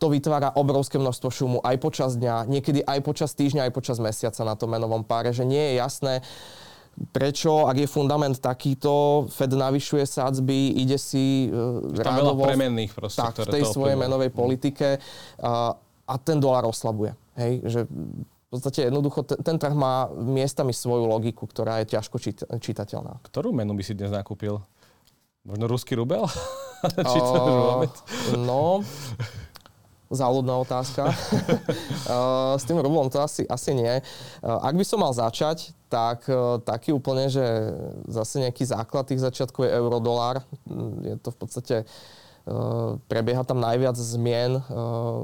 [0.00, 4.40] to vytvára obrovské množstvo šumu aj počas dňa, niekedy aj počas týždňa, aj počas mesiaca
[4.48, 6.24] na tom menovom páre, že nie je jasné,
[7.08, 12.44] prečo, ak je fundament takýto, Fed navyšuje sádzby, ide si uh, rádovo...
[12.44, 15.72] premenných proste, tak, v tej svojej menovej politike uh,
[16.04, 17.16] a ten dolar oslabuje.
[17.40, 22.16] Hej, že v podstate jednoducho ten, ten trh má miestami svoju logiku, ktorá je ťažko
[22.18, 23.22] čít, čitateľná.
[23.24, 24.60] Ktorú menu by si dnes nakúpil?
[25.46, 26.28] Možno ruský rubel?
[27.12, 27.84] Či to uh?
[28.36, 28.84] No,
[30.10, 31.14] záľudná otázka.
[32.60, 34.02] S tým rublom to asi, asi nie.
[34.42, 36.26] Ak by som mal začať, tak
[36.66, 37.42] taký úplne, že
[38.06, 40.42] zase nejaký základ tých začiatkov je eurodolár.
[41.02, 41.76] Je to v podstate
[43.06, 44.58] prebieha tam najviac zmien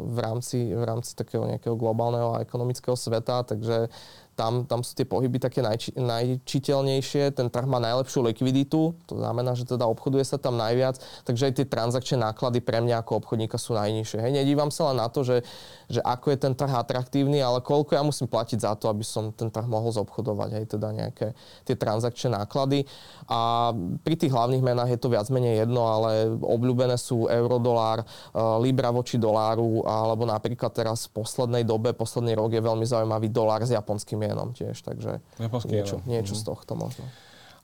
[0.07, 3.89] v rámci, v rámci takého nejakého globálneho a ekonomického sveta, takže
[4.37, 9.57] tam, tam sú tie pohyby také najči, najčiteľnejšie, ten trh má najlepšiu likviditu, to znamená,
[9.57, 13.57] že teda obchoduje sa tam najviac, takže aj tie transakčné náklady pre mňa ako obchodníka
[13.57, 14.21] sú najnižšie.
[14.21, 15.41] Hej, nedívam sa len na to, že,
[15.89, 19.33] že ako je ten trh atraktívny, ale koľko ja musím platiť za to, aby som
[19.33, 21.33] ten trh mohol zobchodovať, hej, teda nejaké
[21.65, 22.85] tie transakčné náklady.
[23.33, 23.73] A
[24.05, 28.93] pri tých hlavných menách je to viac menej jedno, ale obľúbené sú eurodolár, eh, libra
[28.93, 33.73] voči doláru, alebo napríklad teraz v poslednej dobe, posledný rok je veľmi zaujímavý dolár s
[33.73, 36.11] japonským jenom tiež, takže Japonský niečo, jenom.
[36.11, 36.39] niečo mm.
[36.39, 36.49] z mhm.
[36.51, 37.05] tohto možno.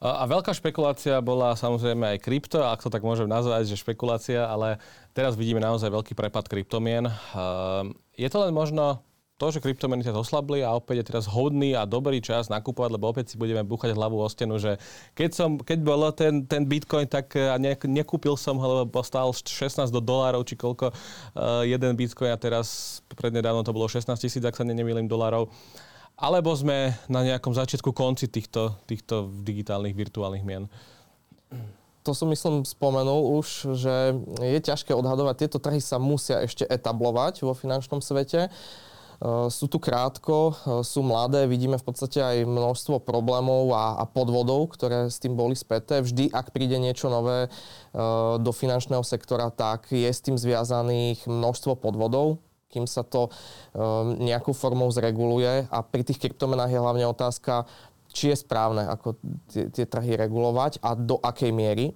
[0.02, 4.82] A, veľká špekulácia bola samozrejme aj krypto, ak to tak môžem nazvať, že špekulácia, ale
[5.14, 7.06] teraz vidíme naozaj veľký prepad kryptomien.
[8.18, 8.98] Je to len možno
[9.38, 13.10] to, že kryptomeny sa oslabli a opäť je teraz hodný a dobrý čas nakupovať, lebo
[13.10, 14.78] opäť si budeme búchať hlavu o stenu, že
[15.18, 19.30] keď, som, keď bol ten, ten bitcoin, tak a ne, nekúpil som ho, lebo stál
[19.34, 24.42] 16 do dolárov, či koľko uh, jeden bitcoin a teraz prednedávno to bolo 16 tisíc,
[24.42, 25.50] ak sa nemýlim, dolárov.
[25.50, 30.70] Uh, alebo sme na nejakom začiatku konci týchto, týchto digitálnych virtuálnych mien?
[32.02, 33.94] To som myslím spomenul už, že
[34.42, 35.46] je ťažké odhadovať.
[35.46, 38.50] Tieto trhy sa musia ešte etablovať vo finančnom svete.
[38.50, 38.50] E,
[39.46, 44.74] sú tu krátko, e, sú mladé, vidíme v podstate aj množstvo problémov a, a podvodov,
[44.74, 46.02] ktoré s tým boli späté.
[46.02, 47.48] Vždy, ak príde niečo nové e,
[48.42, 54.56] do finančného sektora, tak je s tým zviazaných množstvo podvodov kým sa to um, nejakou
[54.56, 55.68] formou zreguluje.
[55.68, 57.68] A pri tých kryptomenách je hlavne otázka,
[58.12, 59.16] či je správne ako
[59.52, 61.92] tie, tie trhy regulovať a do akej miery.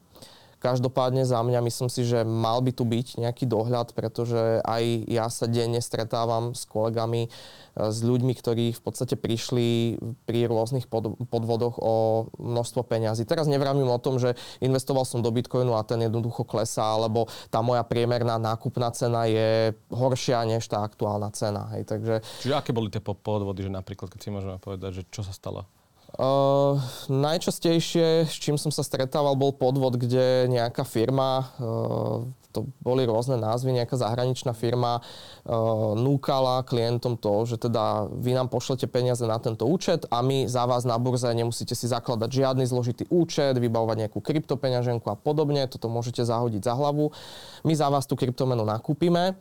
[0.66, 5.30] Každopádne za mňa myslím si, že mal by tu byť nejaký dohľad, pretože aj ja
[5.30, 7.30] sa denne stretávam s kolegami, e,
[7.78, 9.94] s ľuďmi, ktorí v podstate prišli
[10.26, 10.90] pri rôznych
[11.30, 13.22] podvodoch o množstvo peňazí.
[13.30, 17.62] Teraz nevravím o tom, že investoval som do Bitcoinu a ten jednoducho klesá, alebo tá
[17.62, 21.70] moja priemerná nákupná cena je horšia než tá aktuálna cena.
[21.78, 22.26] Hej, takže...
[22.42, 25.75] Čiže aké boli tie podvody, že napríklad, keď si môžeme povedať, že čo sa stalo?
[26.16, 26.80] Uh,
[27.12, 32.24] najčastejšie, s čím som sa stretával, bol podvod, kde nejaká firma, uh,
[32.56, 38.48] to boli rôzne názvy, nejaká zahraničná firma uh, núkala klientom to, že teda vy nám
[38.48, 42.64] pošlete peniaze na tento účet a my za vás na burze nemusíte si zakladať žiadny
[42.64, 47.12] zložitý účet, vybavovať nejakú kryptopeňaženku a podobne, toto môžete zahodiť za hlavu.
[47.60, 49.36] My za vás tú kryptomenu nakúpime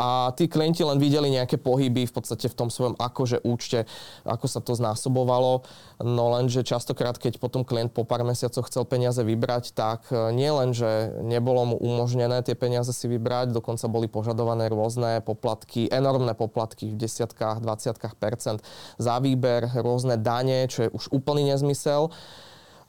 [0.00, 3.84] a tí klienti len videli nejaké pohyby v podstate v tom svojom akože účte,
[4.24, 5.60] ako sa to znásobovalo.
[6.00, 10.48] No lenže častokrát, keď potom klient po pár mesiacoch chcel peniaze vybrať, tak e, nie
[10.48, 16.32] len, že nebolo mu umožnené tie peniaze si vybrať, dokonca boli požadované rôzne poplatky, enormné
[16.32, 18.64] poplatky v desiatkách, dvaciatkách percent
[18.96, 22.08] za výber, rôzne dane, čo je už úplný nezmysel.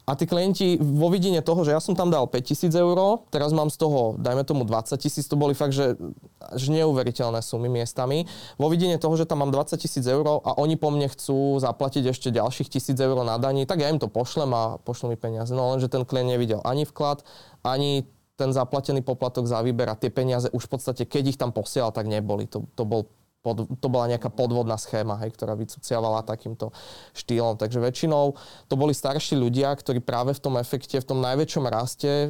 [0.09, 3.69] A tí klienti vo vidine toho, že ja som tam dal 5000 eur, teraz mám
[3.69, 5.93] z toho, dajme tomu 20 tisíc, to boli fakt, že,
[6.57, 8.25] že neuveriteľné sumy miestami.
[8.57, 12.09] Vo vidine toho, že tam mám 20 tisíc eur a oni po mne chcú zaplatiť
[12.09, 15.53] ešte ďalších tisíc eur na daní, tak ja im to pošlem a pošlem mi peniaze.
[15.53, 17.21] No lenže ten klient nevidel ani vklad,
[17.61, 18.09] ani
[18.41, 21.93] ten zaplatený poplatok za výber a tie peniaze už v podstate, keď ich tam posielal,
[21.93, 22.49] tak neboli.
[22.49, 23.05] To, to bol
[23.41, 26.69] pod, to bola nejaká podvodná schéma, hej, ktorá vycuciavala takýmto
[27.17, 27.57] štýlom.
[27.57, 28.37] Takže väčšinou
[28.69, 32.27] to boli starší ľudia, ktorí práve v tom efekte, v tom najväčšom raste, e,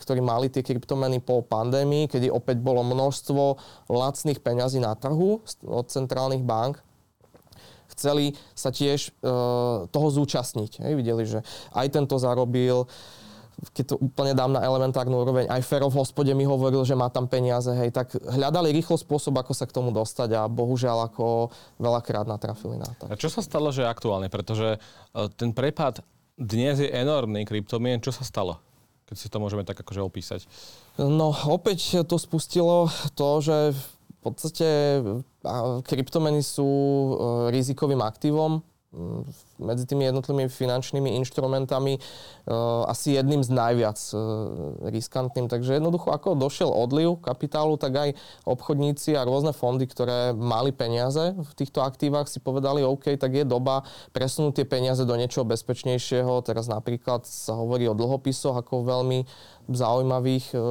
[0.00, 3.60] ktorí mali tie kryptomeny po pandémii, kedy opäť bolo množstvo
[3.92, 6.80] lacných peňazí na trhu od centrálnych bank,
[7.92, 9.30] chceli sa tiež e,
[9.92, 10.88] toho zúčastniť.
[10.88, 11.44] Hej, videli, že
[11.76, 12.88] aj tento zarobil,
[13.76, 17.12] keď to úplne dám na elementárnu úroveň, aj Fero v hospode mi hovoril, že má
[17.12, 21.52] tam peniaze, hej, tak hľadali rýchlo spôsob, ako sa k tomu dostať a bohužiaľ ako
[21.76, 23.08] veľakrát natrafili na to.
[23.12, 24.32] A čo sa stalo, že aktuálne?
[24.32, 24.78] Pretože e,
[25.36, 26.00] ten prepad
[26.40, 28.00] dnes je enormný kryptomien.
[28.00, 28.56] Čo sa stalo?
[29.04, 30.40] Keď si to môžeme tak akože opísať.
[30.96, 34.68] No opäť to spustilo to, že v podstate
[35.84, 37.12] kryptomeny sú e,
[37.52, 38.64] rizikovým aktívom,
[39.62, 44.18] medzi tými jednotlivými finančnými inštrumentami uh, asi jedným z najviac uh,
[44.90, 45.46] riskantným.
[45.46, 48.10] Takže jednoducho, ako došiel odliv kapitálu, tak aj
[48.50, 53.46] obchodníci a rôzne fondy, ktoré mali peniaze v týchto aktívach, si povedali, OK, tak je
[53.46, 56.42] doba presunúť tie peniaze do niečoho bezpečnejšieho.
[56.42, 59.22] Teraz napríklad sa hovorí o dlhopisoch ako veľmi
[59.70, 60.62] zaujímavých, uh,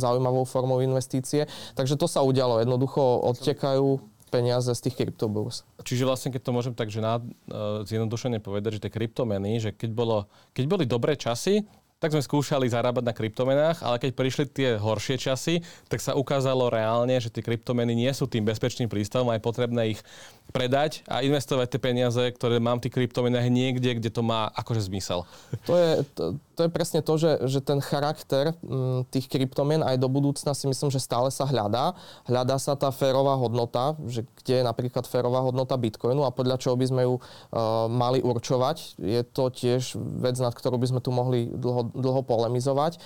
[0.00, 1.44] zaujímavou formou investície.
[1.76, 2.64] Takže to sa udialo.
[2.64, 4.00] Jednoducho odtekajú
[4.30, 5.66] peniaze z tých kryptobúrs.
[5.82, 9.74] Čiže vlastne, keď to môžem tak, že na, uh, zjednodušene povedať, že tie kryptomeny, že
[9.74, 11.66] keď, bolo, keď boli dobré časy,
[12.00, 16.72] tak sme skúšali zarábať na kryptomenách, ale keď prišli tie horšie časy, tak sa ukázalo
[16.72, 20.00] reálne, že tie kryptomeny nie sú tým bezpečným prístavom a je potrebné ich
[20.48, 24.88] predať a investovať tie peniaze, ktoré mám v tých kryptomenách niekde, kde to má akože
[24.88, 25.28] zmysel.
[25.68, 26.24] To je, to,
[26.60, 30.52] to je presne to, že, že ten charakter m, mm, tých kryptomien aj do budúcna
[30.52, 31.96] si myslím, že stále sa hľadá.
[32.28, 36.76] Hľadá sa tá férová hodnota, že kde je napríklad férová hodnota Bitcoinu a podľa čoho
[36.76, 39.00] by sme ju uh, mali určovať.
[39.00, 43.00] Je to tiež vec, nad ktorou by sme tu mohli dlho, dlho polemizovať.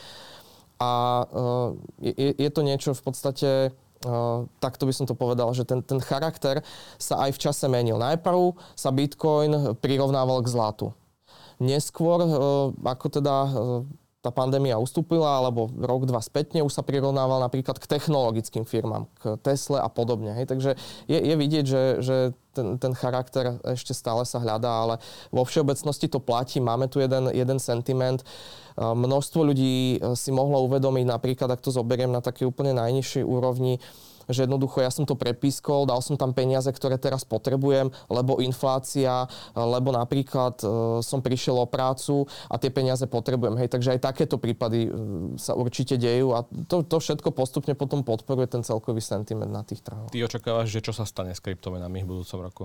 [0.82, 3.50] A uh, je, je to niečo v podstate
[4.04, 6.60] Uh, takto by som to povedal, že ten, ten charakter
[7.00, 7.96] sa aj v čase menil.
[7.96, 10.92] Najprv sa Bitcoin prirovnával k zlatu.
[11.60, 13.82] Neskôr, uh, ako teda uh,
[14.24, 19.36] tá pandémia ustúpila, alebo rok, dva spätne, už sa prirovnával napríklad k technologickým firmám, k
[19.44, 20.32] Tesle a podobne.
[20.32, 20.48] Hej.
[20.48, 20.70] Takže
[21.04, 22.16] je, je vidieť, že, že
[22.56, 24.94] ten, ten charakter ešte stále sa hľadá, ale
[25.28, 26.56] vo všeobecnosti to platí.
[26.56, 28.24] Máme tu jeden, jeden sentiment.
[28.80, 33.76] Množstvo ľudí si mohlo uvedomiť, napríklad, ak to zoberiem na také úplne najnižšej úrovni,
[34.28, 39.26] že jednoducho ja som to prepískol, dal som tam peniaze, ktoré teraz potrebujem, lebo inflácia,
[39.54, 40.66] lebo napríklad e,
[41.00, 43.56] som prišiel o prácu a tie peniaze potrebujem.
[43.60, 44.90] Hej, takže aj takéto prípady e,
[45.40, 49.82] sa určite dejú a to, to všetko postupne potom podporuje ten celkový sentiment na tých
[49.82, 50.12] trhoch.
[50.12, 52.64] Ty očakávaš, že čo sa stane s kryptomenami v budúcom roku?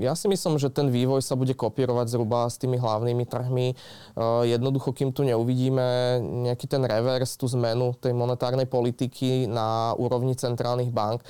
[0.00, 3.76] Ja si myslím, že ten vývoj sa bude kopírovať zhruba s tými hlavnými trhmi.
[4.16, 6.16] Uh, jednoducho, kým tu neuvidíme
[6.48, 11.20] nejaký ten revers, tú zmenu tej monetárnej politiky na úrovni centrálnych bank,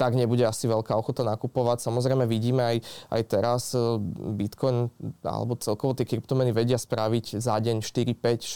[0.00, 1.84] tak nebude asi veľká ochota nakupovať.
[1.84, 2.76] Samozrejme vidíme aj,
[3.12, 4.00] aj teraz uh,
[4.32, 4.88] Bitcoin
[5.20, 8.48] alebo celkovo tie kryptomeny vedia spraviť za deň 4, 5,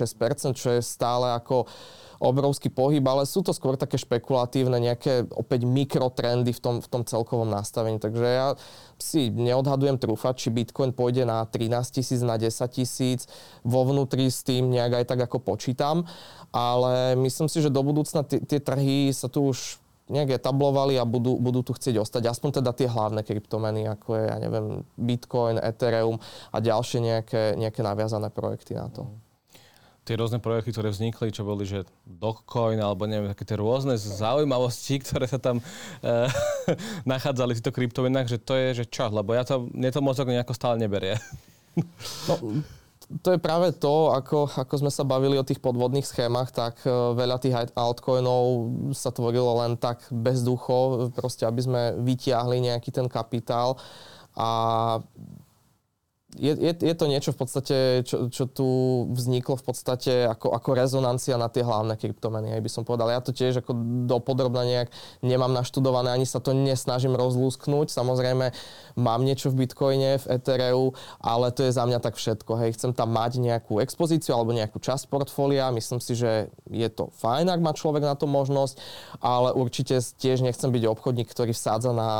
[0.48, 1.68] 6 čo je stále ako
[2.21, 7.03] obrovský pohyb, ale sú to skôr také špekulatívne, nejaké opäť mikrotrendy v tom, v tom
[7.03, 7.97] celkovom nastavení.
[7.97, 8.49] Takže ja
[9.01, 13.25] si neodhadujem trúfať, či Bitcoin pôjde na 13 tisíc, na 10 tisíc,
[13.64, 16.05] vo vnútri s tým nejak aj tak ako počítam,
[16.53, 21.39] ale myslím si, že do budúcna tie trhy sa tu už nejak etablovali a budú,
[21.39, 22.29] budú tu chcieť ostať.
[22.29, 26.18] Aspoň teda tie hlavné kryptomeny, ako je, ja neviem, Bitcoin, Ethereum
[26.51, 29.09] a ďalšie nejaké, nejaké naviazané projekty na to
[30.05, 34.98] tie rôzne projekty, ktoré vznikli, čo boli, že Dogecoin, alebo neviem, také tie rôzne zaujímavosti,
[35.05, 35.64] ktoré sa tam e,
[37.11, 40.28] nachádzali v týchto kryptomenách, že to je, že čo, lebo ja to, mne to mozog
[40.28, 41.20] nejako stále neberie.
[42.28, 42.34] no,
[43.22, 46.90] to je práve to, ako, ako sme sa bavili o tých podvodných schémach, tak e,
[46.90, 53.74] veľa tých altcoinov sa tvorilo len tak bezducho, proste aby sme vytiahli nejaký ten kapitál
[54.38, 54.48] a
[56.39, 57.76] je, je, je to niečo v podstate,
[58.07, 58.68] čo, čo tu
[59.11, 63.11] vzniklo v podstate ako, ako rezonancia na tie hlavné kryptomeny, aj by som povedal.
[63.11, 63.74] Ja to tiež ako
[64.07, 64.89] dopodrobne nejak
[65.26, 67.91] nemám naštudované, ani sa to nesnažím rozlúsknuť.
[67.91, 68.55] Samozrejme,
[68.95, 72.53] mám niečo v Bitcoine, v Ethereu, ale to je za mňa tak všetko.
[72.62, 72.78] Hej.
[72.78, 75.74] Chcem tam mať nejakú expozíciu alebo nejakú časť portfólia.
[75.74, 78.78] Myslím si, že je to fajn, ak má človek na to možnosť,
[79.18, 82.11] ale určite tiež nechcem byť obchodník, ktorý vsádza na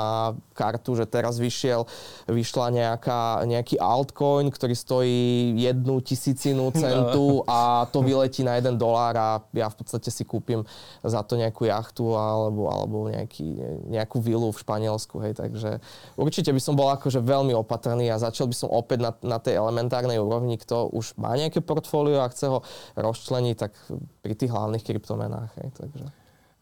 [0.59, 1.87] kartu, že teraz vyšiel,
[2.27, 9.15] vyšla nejaká, nejaký altcoin, ktorý stojí jednu tisícinu centu a to vyletí na jeden dolár
[9.21, 10.65] a ja v podstate si kúpim
[11.05, 13.61] za to nejakú jachtu alebo, alebo nejaký,
[13.93, 15.21] nejakú vilu v Španielsku.
[15.21, 15.37] Hej.
[15.37, 15.79] Takže
[16.17, 19.61] určite by som bol akože veľmi opatrný a začal by som opäť na, na tej
[19.61, 22.65] elementárnej úrovni, kto už má nejaké portfólio a chce ho
[22.97, 23.77] rozčleniť, tak
[24.25, 25.51] pri tých hlavných kryptomenách.
[25.61, 25.71] Hej.
[25.77, 26.07] Takže.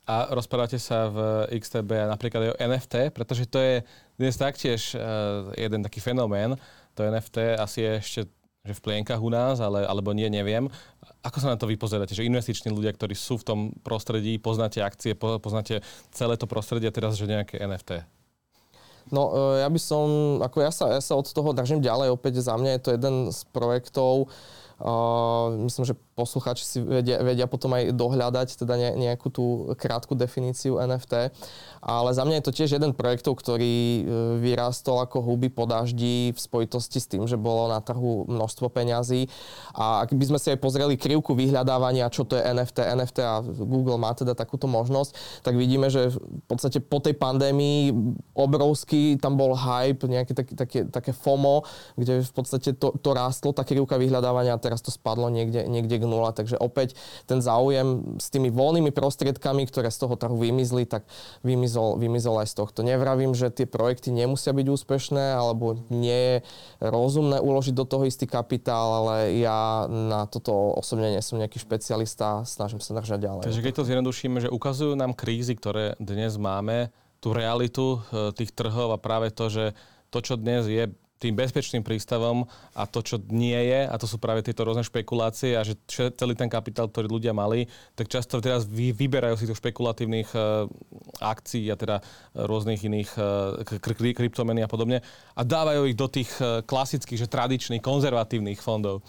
[0.08, 1.18] A rozprávate sa v
[1.60, 3.84] XTB napríklad aj o NFT, pretože to je
[4.16, 6.56] dnes taktiež uh, jeden taký fenomén,
[6.98, 8.20] to NFT asi je ešte
[8.66, 10.68] že v plienkach u nás, ale, alebo nie, neviem.
[11.24, 14.84] Ako sa na to vy pozeráte, že investiční ľudia, ktorí sú v tom prostredí, poznáte
[14.84, 15.80] akcie, poznáte
[16.12, 18.04] celé to prostredie, teraz, že nejaké NFT?
[19.08, 20.06] No, e, ja by som,
[20.44, 23.14] ako ja sa, ja sa od toho držím ďalej, opäť za mňa je to jeden
[23.32, 24.28] z projektov,
[24.78, 30.18] Uh, myslím, že poslucháči si vedia, vedia potom aj dohľadať teda ne, nejakú tú krátku
[30.18, 31.30] definíciu NFT.
[31.78, 34.02] Ale za mňa je to tiež jeden projektov, ktorý e,
[34.42, 39.30] vyrástol ako huby po daždi v spojitosti s tým, že bolo na trhu množstvo peňazí.
[39.78, 43.38] A ak by sme si aj pozreli krivku vyhľadávania, čo to je NFT, NFT a
[43.46, 45.14] Google má teda takúto možnosť,
[45.46, 47.94] tak vidíme, že v podstate po tej pandémii
[48.34, 51.62] obrovský tam bol hype, nejaké také, také, také FOMO,
[51.94, 56.00] kde v podstate to, to rástlo, tá krivka vyhľadávania a teraz to spadlo niekde, niekde
[56.00, 56.32] k nula.
[56.32, 56.96] Takže opäť
[57.28, 61.04] ten záujem s tými voľnými prostriedkami, ktoré z toho trhu vymizli, tak
[61.44, 62.80] vymizol, vymizol aj z tohto.
[62.80, 66.36] Nevravím, že tie projekty nemusia byť úspešné, alebo nie je
[66.80, 72.42] rozumné uložiť do toho istý kapitál, ale ja na toto osobne nie som nejaký špecialista,
[72.48, 73.44] snažím sa držať ďalej.
[73.44, 76.88] Takže keď to zjednodušíme, že ukazujú nám krízy, ktoré dnes máme,
[77.18, 79.74] tú realitu e, tých trhov a práve to, že
[80.08, 80.86] to, čo dnes je
[81.18, 85.58] tým bezpečným prístavom a to, čo nie je, a to sú práve tieto rôzne špekulácie
[85.58, 87.66] a že celý ten kapitál, ktorý ľudia mali,
[87.98, 90.70] tak často teraz vy, vyberajú si tých špekulatívnych uh,
[91.18, 91.98] akcií a teda
[92.38, 95.02] rôznych iných uh, kryptomeny a podobne
[95.34, 99.02] a dávajú ich do tých uh, klasických, že tradičných, konzervatívnych fondov.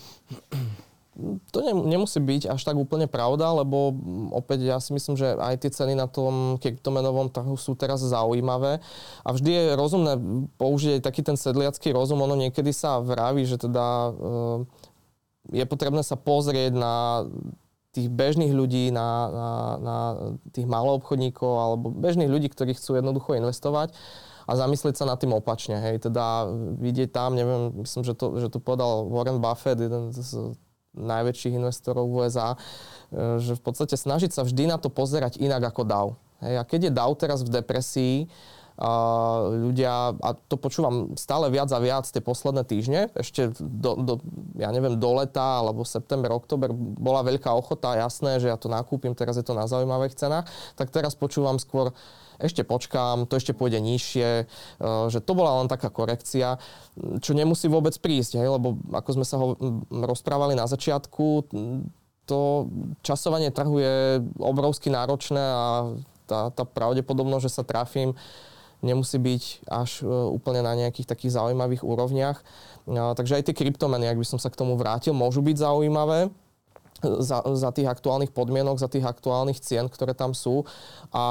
[1.52, 3.92] To ne, nemusí byť až tak úplne pravda, lebo
[4.32, 8.80] opäť ja si myslím, že aj tie ceny na tom kryptomenovom trhu sú teraz zaujímavé
[9.24, 10.14] a vždy je rozumné
[10.56, 12.24] použiť aj taký ten sedliacký rozum.
[12.24, 17.26] Ono niekedy sa vraví, že teda eh, je potrebné sa pozrieť na
[17.90, 19.50] tých bežných ľudí, na, na,
[19.82, 19.98] na
[20.54, 23.98] tých maloobchodníkov alebo bežných ľudí, ktorí chcú jednoducho investovať
[24.46, 25.78] a zamyslieť sa nad tým opačne.
[25.78, 26.10] Hej.
[26.10, 30.54] Teda vidieť tam, neviem, myslím, že to, že to povedal Warren Buffett, jeden z
[30.98, 32.58] najväčších investorov USA, e,
[33.42, 36.10] že v podstate snažiť sa vždy na to pozerať inak ako DAO.
[36.40, 38.16] Hej, a keď je DAO teraz v depresii,
[38.80, 38.92] a
[39.52, 44.14] ľudia, a to počúvam stále viac a viac tie posledné týždne, ešte do, do,
[44.56, 49.12] ja neviem, do leta alebo september, október bola veľká ochota, jasné, že ja to nakúpim,
[49.12, 50.48] teraz je to na zaujímavých cenách,
[50.80, 51.92] tak teraz počúvam skôr,
[52.40, 54.44] ešte počkám, to ešte pôjde nižšie, e,
[55.12, 56.56] že to bola len taká korekcia,
[57.20, 59.60] čo nemusí vôbec prísť, hej, lebo ako sme sa ho
[59.92, 61.52] rozprávali na začiatku,
[62.24, 62.72] to
[63.04, 65.92] časovanie trhu je obrovsky náročné a
[66.30, 68.14] tá, tá pravdepodobnosť, že sa trafím,
[68.80, 72.42] nemusí byť až e, úplne na nejakých takých zaujímavých úrovniach.
[72.90, 76.34] Takže aj tie kryptomeny, ak by som sa k tomu vrátil, môžu byť zaujímavé
[77.02, 80.64] za, za tých aktuálnych podmienok, za tých aktuálnych cien, ktoré tam sú.
[81.10, 81.24] A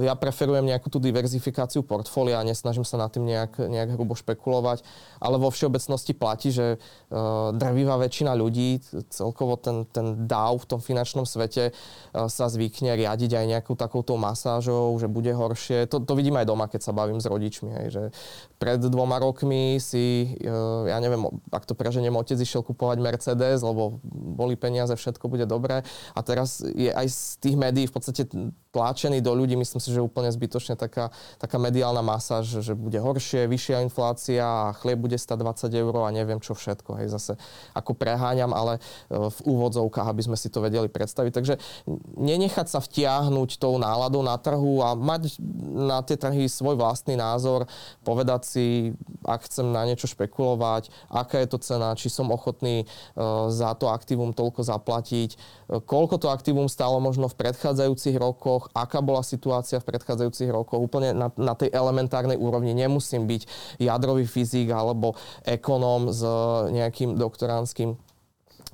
[0.00, 4.86] ja preferujem nejakú tú diverzifikáciu portfólia, nesnažím sa na tým nejak, nejak hrubo špekulovať,
[5.18, 8.78] ale vo všeobecnosti platí, že uh, drvivá väčšina ľudí,
[9.10, 14.14] celkovo ten, ten DAO v tom finančnom svete uh, sa zvykne riadiť aj nejakou takouto
[14.14, 15.90] masážou, že bude horšie.
[15.90, 18.02] To, to vidím aj doma, keď sa bavím s rodičmi, hej, že
[18.62, 23.98] pred dvoma rokmi si, uh, ja neviem, ak to preženiem, otec išiel kupovať Mercedes, lebo
[24.14, 25.86] boli peniaze všetko všetko bude dobré.
[26.18, 28.26] A teraz je aj z tých médií v podstate
[28.74, 32.98] tlačený do ľudí, myslím si, že úplne zbytočne taká, taká mediálna masa, že, že bude
[32.98, 36.98] horšie, vyššia inflácia a chlieb bude stať 20 eur a neviem čo všetko.
[36.98, 37.32] Hej, zase
[37.70, 41.30] ako preháňam, ale e, v úvodzovkách, aby sme si to vedeli predstaviť.
[41.30, 41.54] Takže
[42.18, 47.70] nenechať sa vtiahnuť tou náladou na trhu a mať na tie trhy svoj vlastný názor,
[48.02, 48.64] povedať si,
[49.22, 52.82] ak chcem na niečo špekulovať, aká je to cena, či som ochotný
[53.14, 55.38] uh, za to aktívum toľko zaplatiť zaplatiť, e,
[55.84, 60.80] koľko to aktívum stálo možno v predchádzajúcich rokoch, aká bola situácia v predchádzajúcich rokoch.
[60.80, 63.42] Úplne na, na tej elementárnej úrovni nemusím byť
[63.84, 65.12] jadrový fyzik alebo
[65.44, 66.24] ekonóm s
[66.72, 68.00] nejakým doktoránskym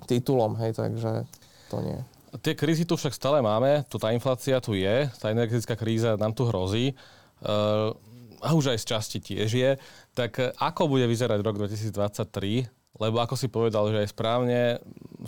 [0.06, 0.54] titulom.
[0.62, 1.26] Hej, takže
[1.68, 1.98] to nie.
[2.46, 6.30] Tie krízy tu však stále máme, tu tá inflácia tu je, tá energetická kríza nám
[6.30, 6.94] tu hrozí.
[7.42, 7.90] Uh,
[8.40, 9.70] a už aj z časti tiež je.
[10.16, 12.79] Tak ako bude vyzerať rok 2023?
[12.98, 14.60] Lebo ako si povedal, že aj správne,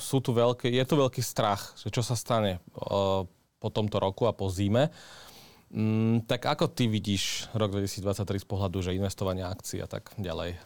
[0.01, 3.23] sú tu veľké, je tu veľký strach, že čo sa stane uh,
[3.63, 4.91] po tomto roku a po zime.
[5.73, 10.61] Mm, tak ako ty vidíš rok 2023 z pohľadu, že investovanie akcií a tak ďalej?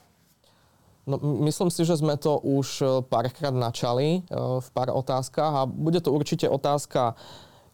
[1.07, 5.63] No, myslím si, že sme to už e, párkrát načali e, v pár otázkach a
[5.63, 7.15] bude to určite otázka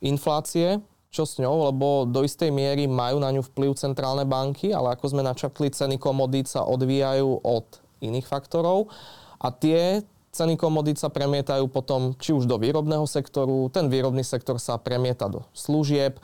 [0.04, 4.92] inflácie, čo s ňou, lebo do istej miery majú na ňu vplyv centrálne banky, ale
[4.92, 8.90] ako sme načrtli, ceny komodít sa odvíjajú od iných faktorov.
[9.38, 10.02] A tie
[10.34, 15.28] ceny komodít sa premietajú potom či už do výrobného sektoru, ten výrobný sektor sa premieta
[15.28, 16.18] do služieb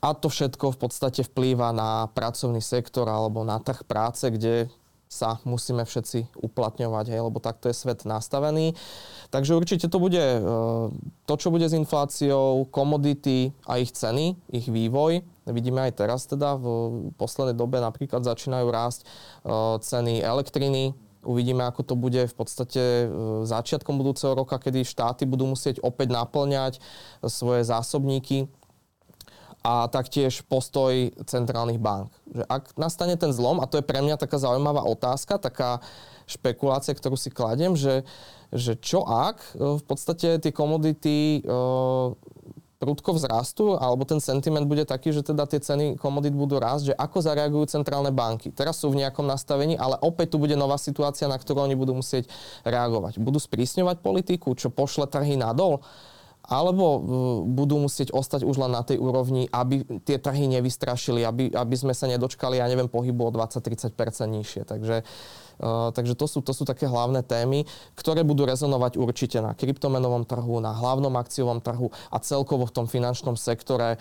[0.00, 4.72] a to všetko v podstate vplýva na pracovný sektor alebo na trh práce, kde
[5.10, 8.78] sa musíme všetci uplatňovať, hej, lebo takto je svet nastavený.
[9.34, 10.38] Takže určite to bude e,
[11.26, 15.26] to, čo bude s infláciou, komodity a ich ceny, ich vývoj.
[15.50, 19.06] Vidíme aj teraz teda v poslednej dobe napríklad začínajú rásť e,
[19.82, 23.06] ceny elektriny, Uvidíme, ako to bude v podstate e,
[23.44, 26.80] začiatkom budúceho roka, kedy štáty budú musieť opäť naplňať
[27.28, 28.48] svoje zásobníky
[29.60, 32.08] a taktiež postoj centrálnych bank.
[32.32, 35.84] Že ak nastane ten zlom, a to je pre mňa taká zaujímavá otázka, taká
[36.24, 38.06] špekulácia, ktorú si kladiem, že,
[38.54, 41.50] že čo ak e, v podstate tie komodity e,
[42.80, 46.94] prudko vzrastú, alebo ten sentiment bude taký, že teda tie ceny komodít budú rásť, že
[46.96, 48.48] ako zareagujú centrálne banky.
[48.48, 51.92] Teraz sú v nejakom nastavení, ale opäť tu bude nová situácia, na ktorú oni budú
[52.00, 52.32] musieť
[52.64, 53.20] reagovať.
[53.20, 55.84] Budú sprísňovať politiku, čo pošle trhy nadol?
[56.44, 57.00] Alebo uh,
[57.44, 61.92] budú musieť ostať už len na tej úrovni, aby tie trhy nevystrašili, aby, aby sme
[61.92, 63.92] sa nedočkali, ja neviem, pohybu o 20-30%
[64.26, 64.62] nižšie.
[64.66, 64.96] Takže,
[65.62, 70.24] uh, takže to, sú, to sú také hlavné témy, ktoré budú rezonovať určite na kryptomenovom
[70.24, 74.00] trhu, na hlavnom akciovom trhu a celkovo v tom finančnom sektore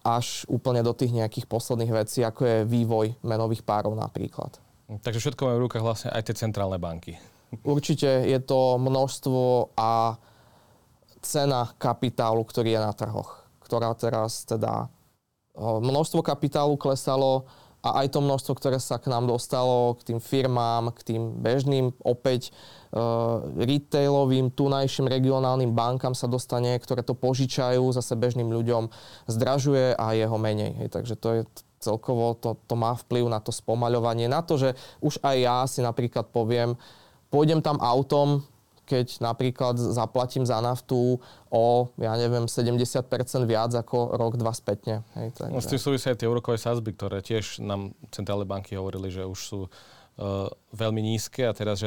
[0.00, 4.56] až úplne do tých nejakých posledných vecí, ako je vývoj menových párov napríklad.
[4.90, 7.14] Takže všetko majú v rukách vlastne aj tie centrálne banky.
[7.62, 10.18] Určite je to množstvo a
[11.20, 14.88] cena kapitálu, ktorý je na trhoch, ktorá teraz teda
[15.60, 17.44] množstvo kapitálu klesalo
[17.80, 21.96] a aj to množstvo, ktoré sa k nám dostalo, k tým firmám, k tým bežným
[22.04, 22.52] opäť
[22.92, 28.92] uh, retailovým, tunajším regionálnym bankám sa dostane, ktoré to požičajú zase bežným ľuďom,
[29.32, 30.76] zdražuje a jeho menej.
[30.76, 31.42] Hej, takže to je
[31.80, 35.80] celkovo, to, to má vplyv na to spomaľovanie, na to, že už aj ja si
[35.80, 36.76] napríklad poviem,
[37.32, 38.44] pôjdem tam autom,
[38.90, 41.64] keď napríklad zaplatím za naftu o,
[41.94, 42.82] ja neviem, 70%
[43.46, 45.06] viac ako rok, dva spätne.
[45.14, 45.54] Hej, takže...
[45.54, 49.22] No, s tým súvisia aj tie úrokové sázby, ktoré tiež nám centrálne banky hovorili, že
[49.22, 51.86] už sú uh, veľmi nízke a teraz, že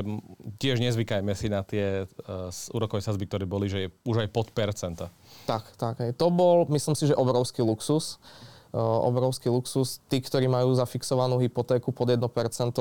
[0.64, 4.56] tiež nezvykajme si na tie uh, úrokové sázby, ktoré boli, že je už aj pod
[4.56, 5.12] percenta.
[5.43, 5.99] Tak, tak.
[5.99, 6.16] Hej.
[6.16, 8.16] To bol, myslím si, že obrovský luxus.
[8.74, 10.01] Uh, obrovský luxus.
[10.08, 12.26] Tí, ktorí majú zafixovanú hypotéku pod 1%,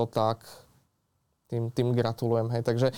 [0.08, 0.46] tak
[1.52, 2.48] tým, tým gratulujem.
[2.48, 2.64] Hej.
[2.64, 2.94] Takže e,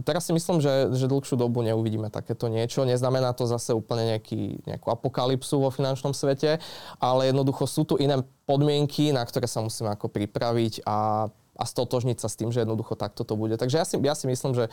[0.00, 2.88] teraz si myslím, že, že dlhšiu dobu neuvidíme takéto niečo.
[2.88, 6.56] Neznamená to zase úplne nejaký, nejakú apokalypsu vo finančnom svete,
[6.96, 11.28] ale jednoducho sú tu iné podmienky, na ktoré sa musíme ako pripraviť a,
[11.60, 13.60] a stotožniť sa s tým, že jednoducho takto to bude.
[13.60, 14.72] Takže ja si, ja si myslím, že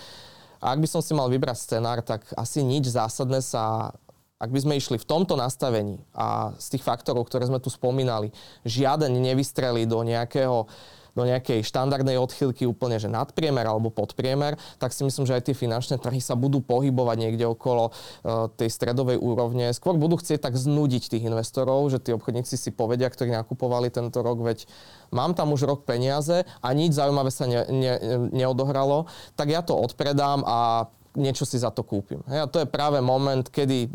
[0.58, 3.92] ak by som si mal vybrať scenár, tak asi nič zásadné sa
[4.38, 8.30] ak by sme išli v tomto nastavení a z tých faktorov, ktoré sme tu spomínali,
[8.70, 10.70] žiaden nevystrelí do nejakého
[11.18, 15.56] do nejakej štandardnej odchýlky úplne, že nadpriemer alebo podpriemer, tak si myslím, že aj tie
[15.58, 19.74] finančné trhy sa budú pohybovať niekde okolo uh, tej stredovej úrovne.
[19.74, 24.22] Skôr budú chcieť tak znúdiť tých investorov, že tí obchodníci si povedia, ktorí nakupovali tento
[24.22, 24.70] rok, veď
[25.10, 27.94] mám tam už rok peniaze a nič zaujímavé sa ne, ne,
[28.30, 30.86] neodohralo, tak ja to odpredám a
[31.18, 32.22] niečo si za to kúpim.
[32.30, 33.90] A to je práve moment, kedy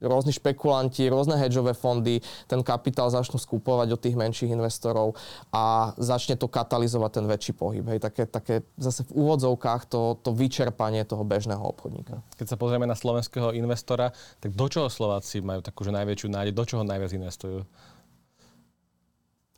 [0.00, 5.16] rôzni špekulanti, rôzne hedžové fondy ten kapitál začnú skupovať od tých menších investorov
[5.52, 7.84] a začne to katalizovať ten väčší pohyb.
[7.88, 12.20] Hej, také, také zase v úvodzovkách to, to vyčerpanie toho bežného obchodníka.
[12.36, 16.64] Keď sa pozrieme na slovenského investora, tak do čoho Slováci majú takú najväčšiu nádej, do
[16.66, 17.64] čoho najviac investujú?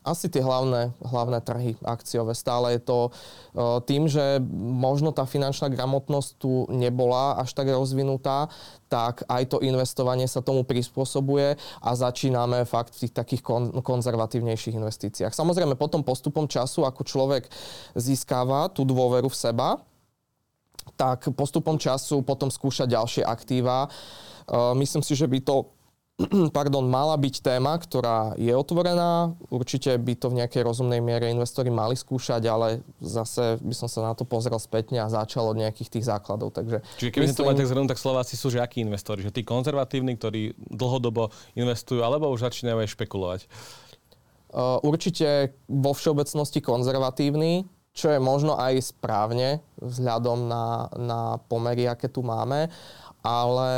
[0.09, 2.33] Asi tie hlavné, hlavné trhy akciové.
[2.33, 3.11] Stále je to e,
[3.85, 8.49] tým, že možno tá finančná gramotnosť tu nebola až tak rozvinutá,
[8.89, 14.81] tak aj to investovanie sa tomu prispôsobuje a začíname fakt v tých takých kon- konzervatívnejších
[14.81, 15.37] investíciách.
[15.37, 17.53] Samozrejme potom postupom času, ako človek
[17.93, 19.69] získava tú dôveru v seba,
[20.97, 23.93] tak postupom času potom skúšať ďalšie aktíva.
[24.75, 25.78] Myslím si, že by to
[26.57, 29.39] pardon, mala byť téma, ktorá je otvorená.
[29.55, 34.03] Určite by to v nejakej rozumnej miere investori mali skúšať, ale zase by som sa
[34.03, 36.59] na to pozrel spätne a začal od nejakých tých základov.
[36.59, 37.39] Takže Čiže keby myslím...
[37.39, 39.23] to mali tak zhrnúť, tak Slováci sú že akí investori?
[39.23, 43.41] Že tí konzervatívni, ktorí dlhodobo investujú, alebo už začínajú aj špekulovať?
[44.49, 52.07] Uh, určite vo všeobecnosti konzervatívny, čo je možno aj správne vzhľadom na, na pomery, aké
[52.07, 52.71] tu máme
[53.23, 53.71] ale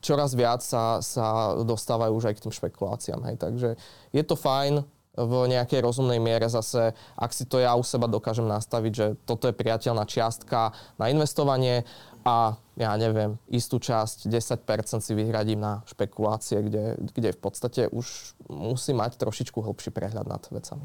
[0.00, 3.20] čoraz viac sa, sa dostávajú už aj k tým špekuláciám.
[3.28, 3.36] Hej.
[3.38, 3.68] Takže
[4.12, 4.84] je to fajn
[5.16, 9.48] v nejakej rozumnej miere zase, ak si to ja u seba dokážem nastaviť, že toto
[9.48, 11.88] je priateľná čiastka na investovanie
[12.26, 18.36] a ja neviem, istú časť, 10% si vyhradím na špekulácie, kde, kde v podstate už
[18.52, 20.84] musí mať trošičku hlbší prehľad nad vecami.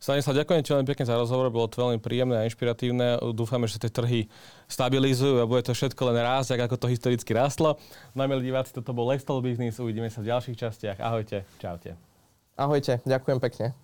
[0.00, 3.20] Stanislav, ďakujem ti veľmi pekne za rozhovor, bolo to veľmi príjemné a inšpiratívne.
[3.36, 4.32] Dúfame, že tie trhy
[4.64, 7.76] stabilizujú a bude to všetko len rásť, ako to historicky rástlo.
[8.16, 10.98] No milí diváci, toto bol Lifestyle Business, uvidíme sa v ďalších častiach.
[11.04, 12.00] Ahojte, čaute.
[12.56, 13.76] Ahojte, ďakujem pekne.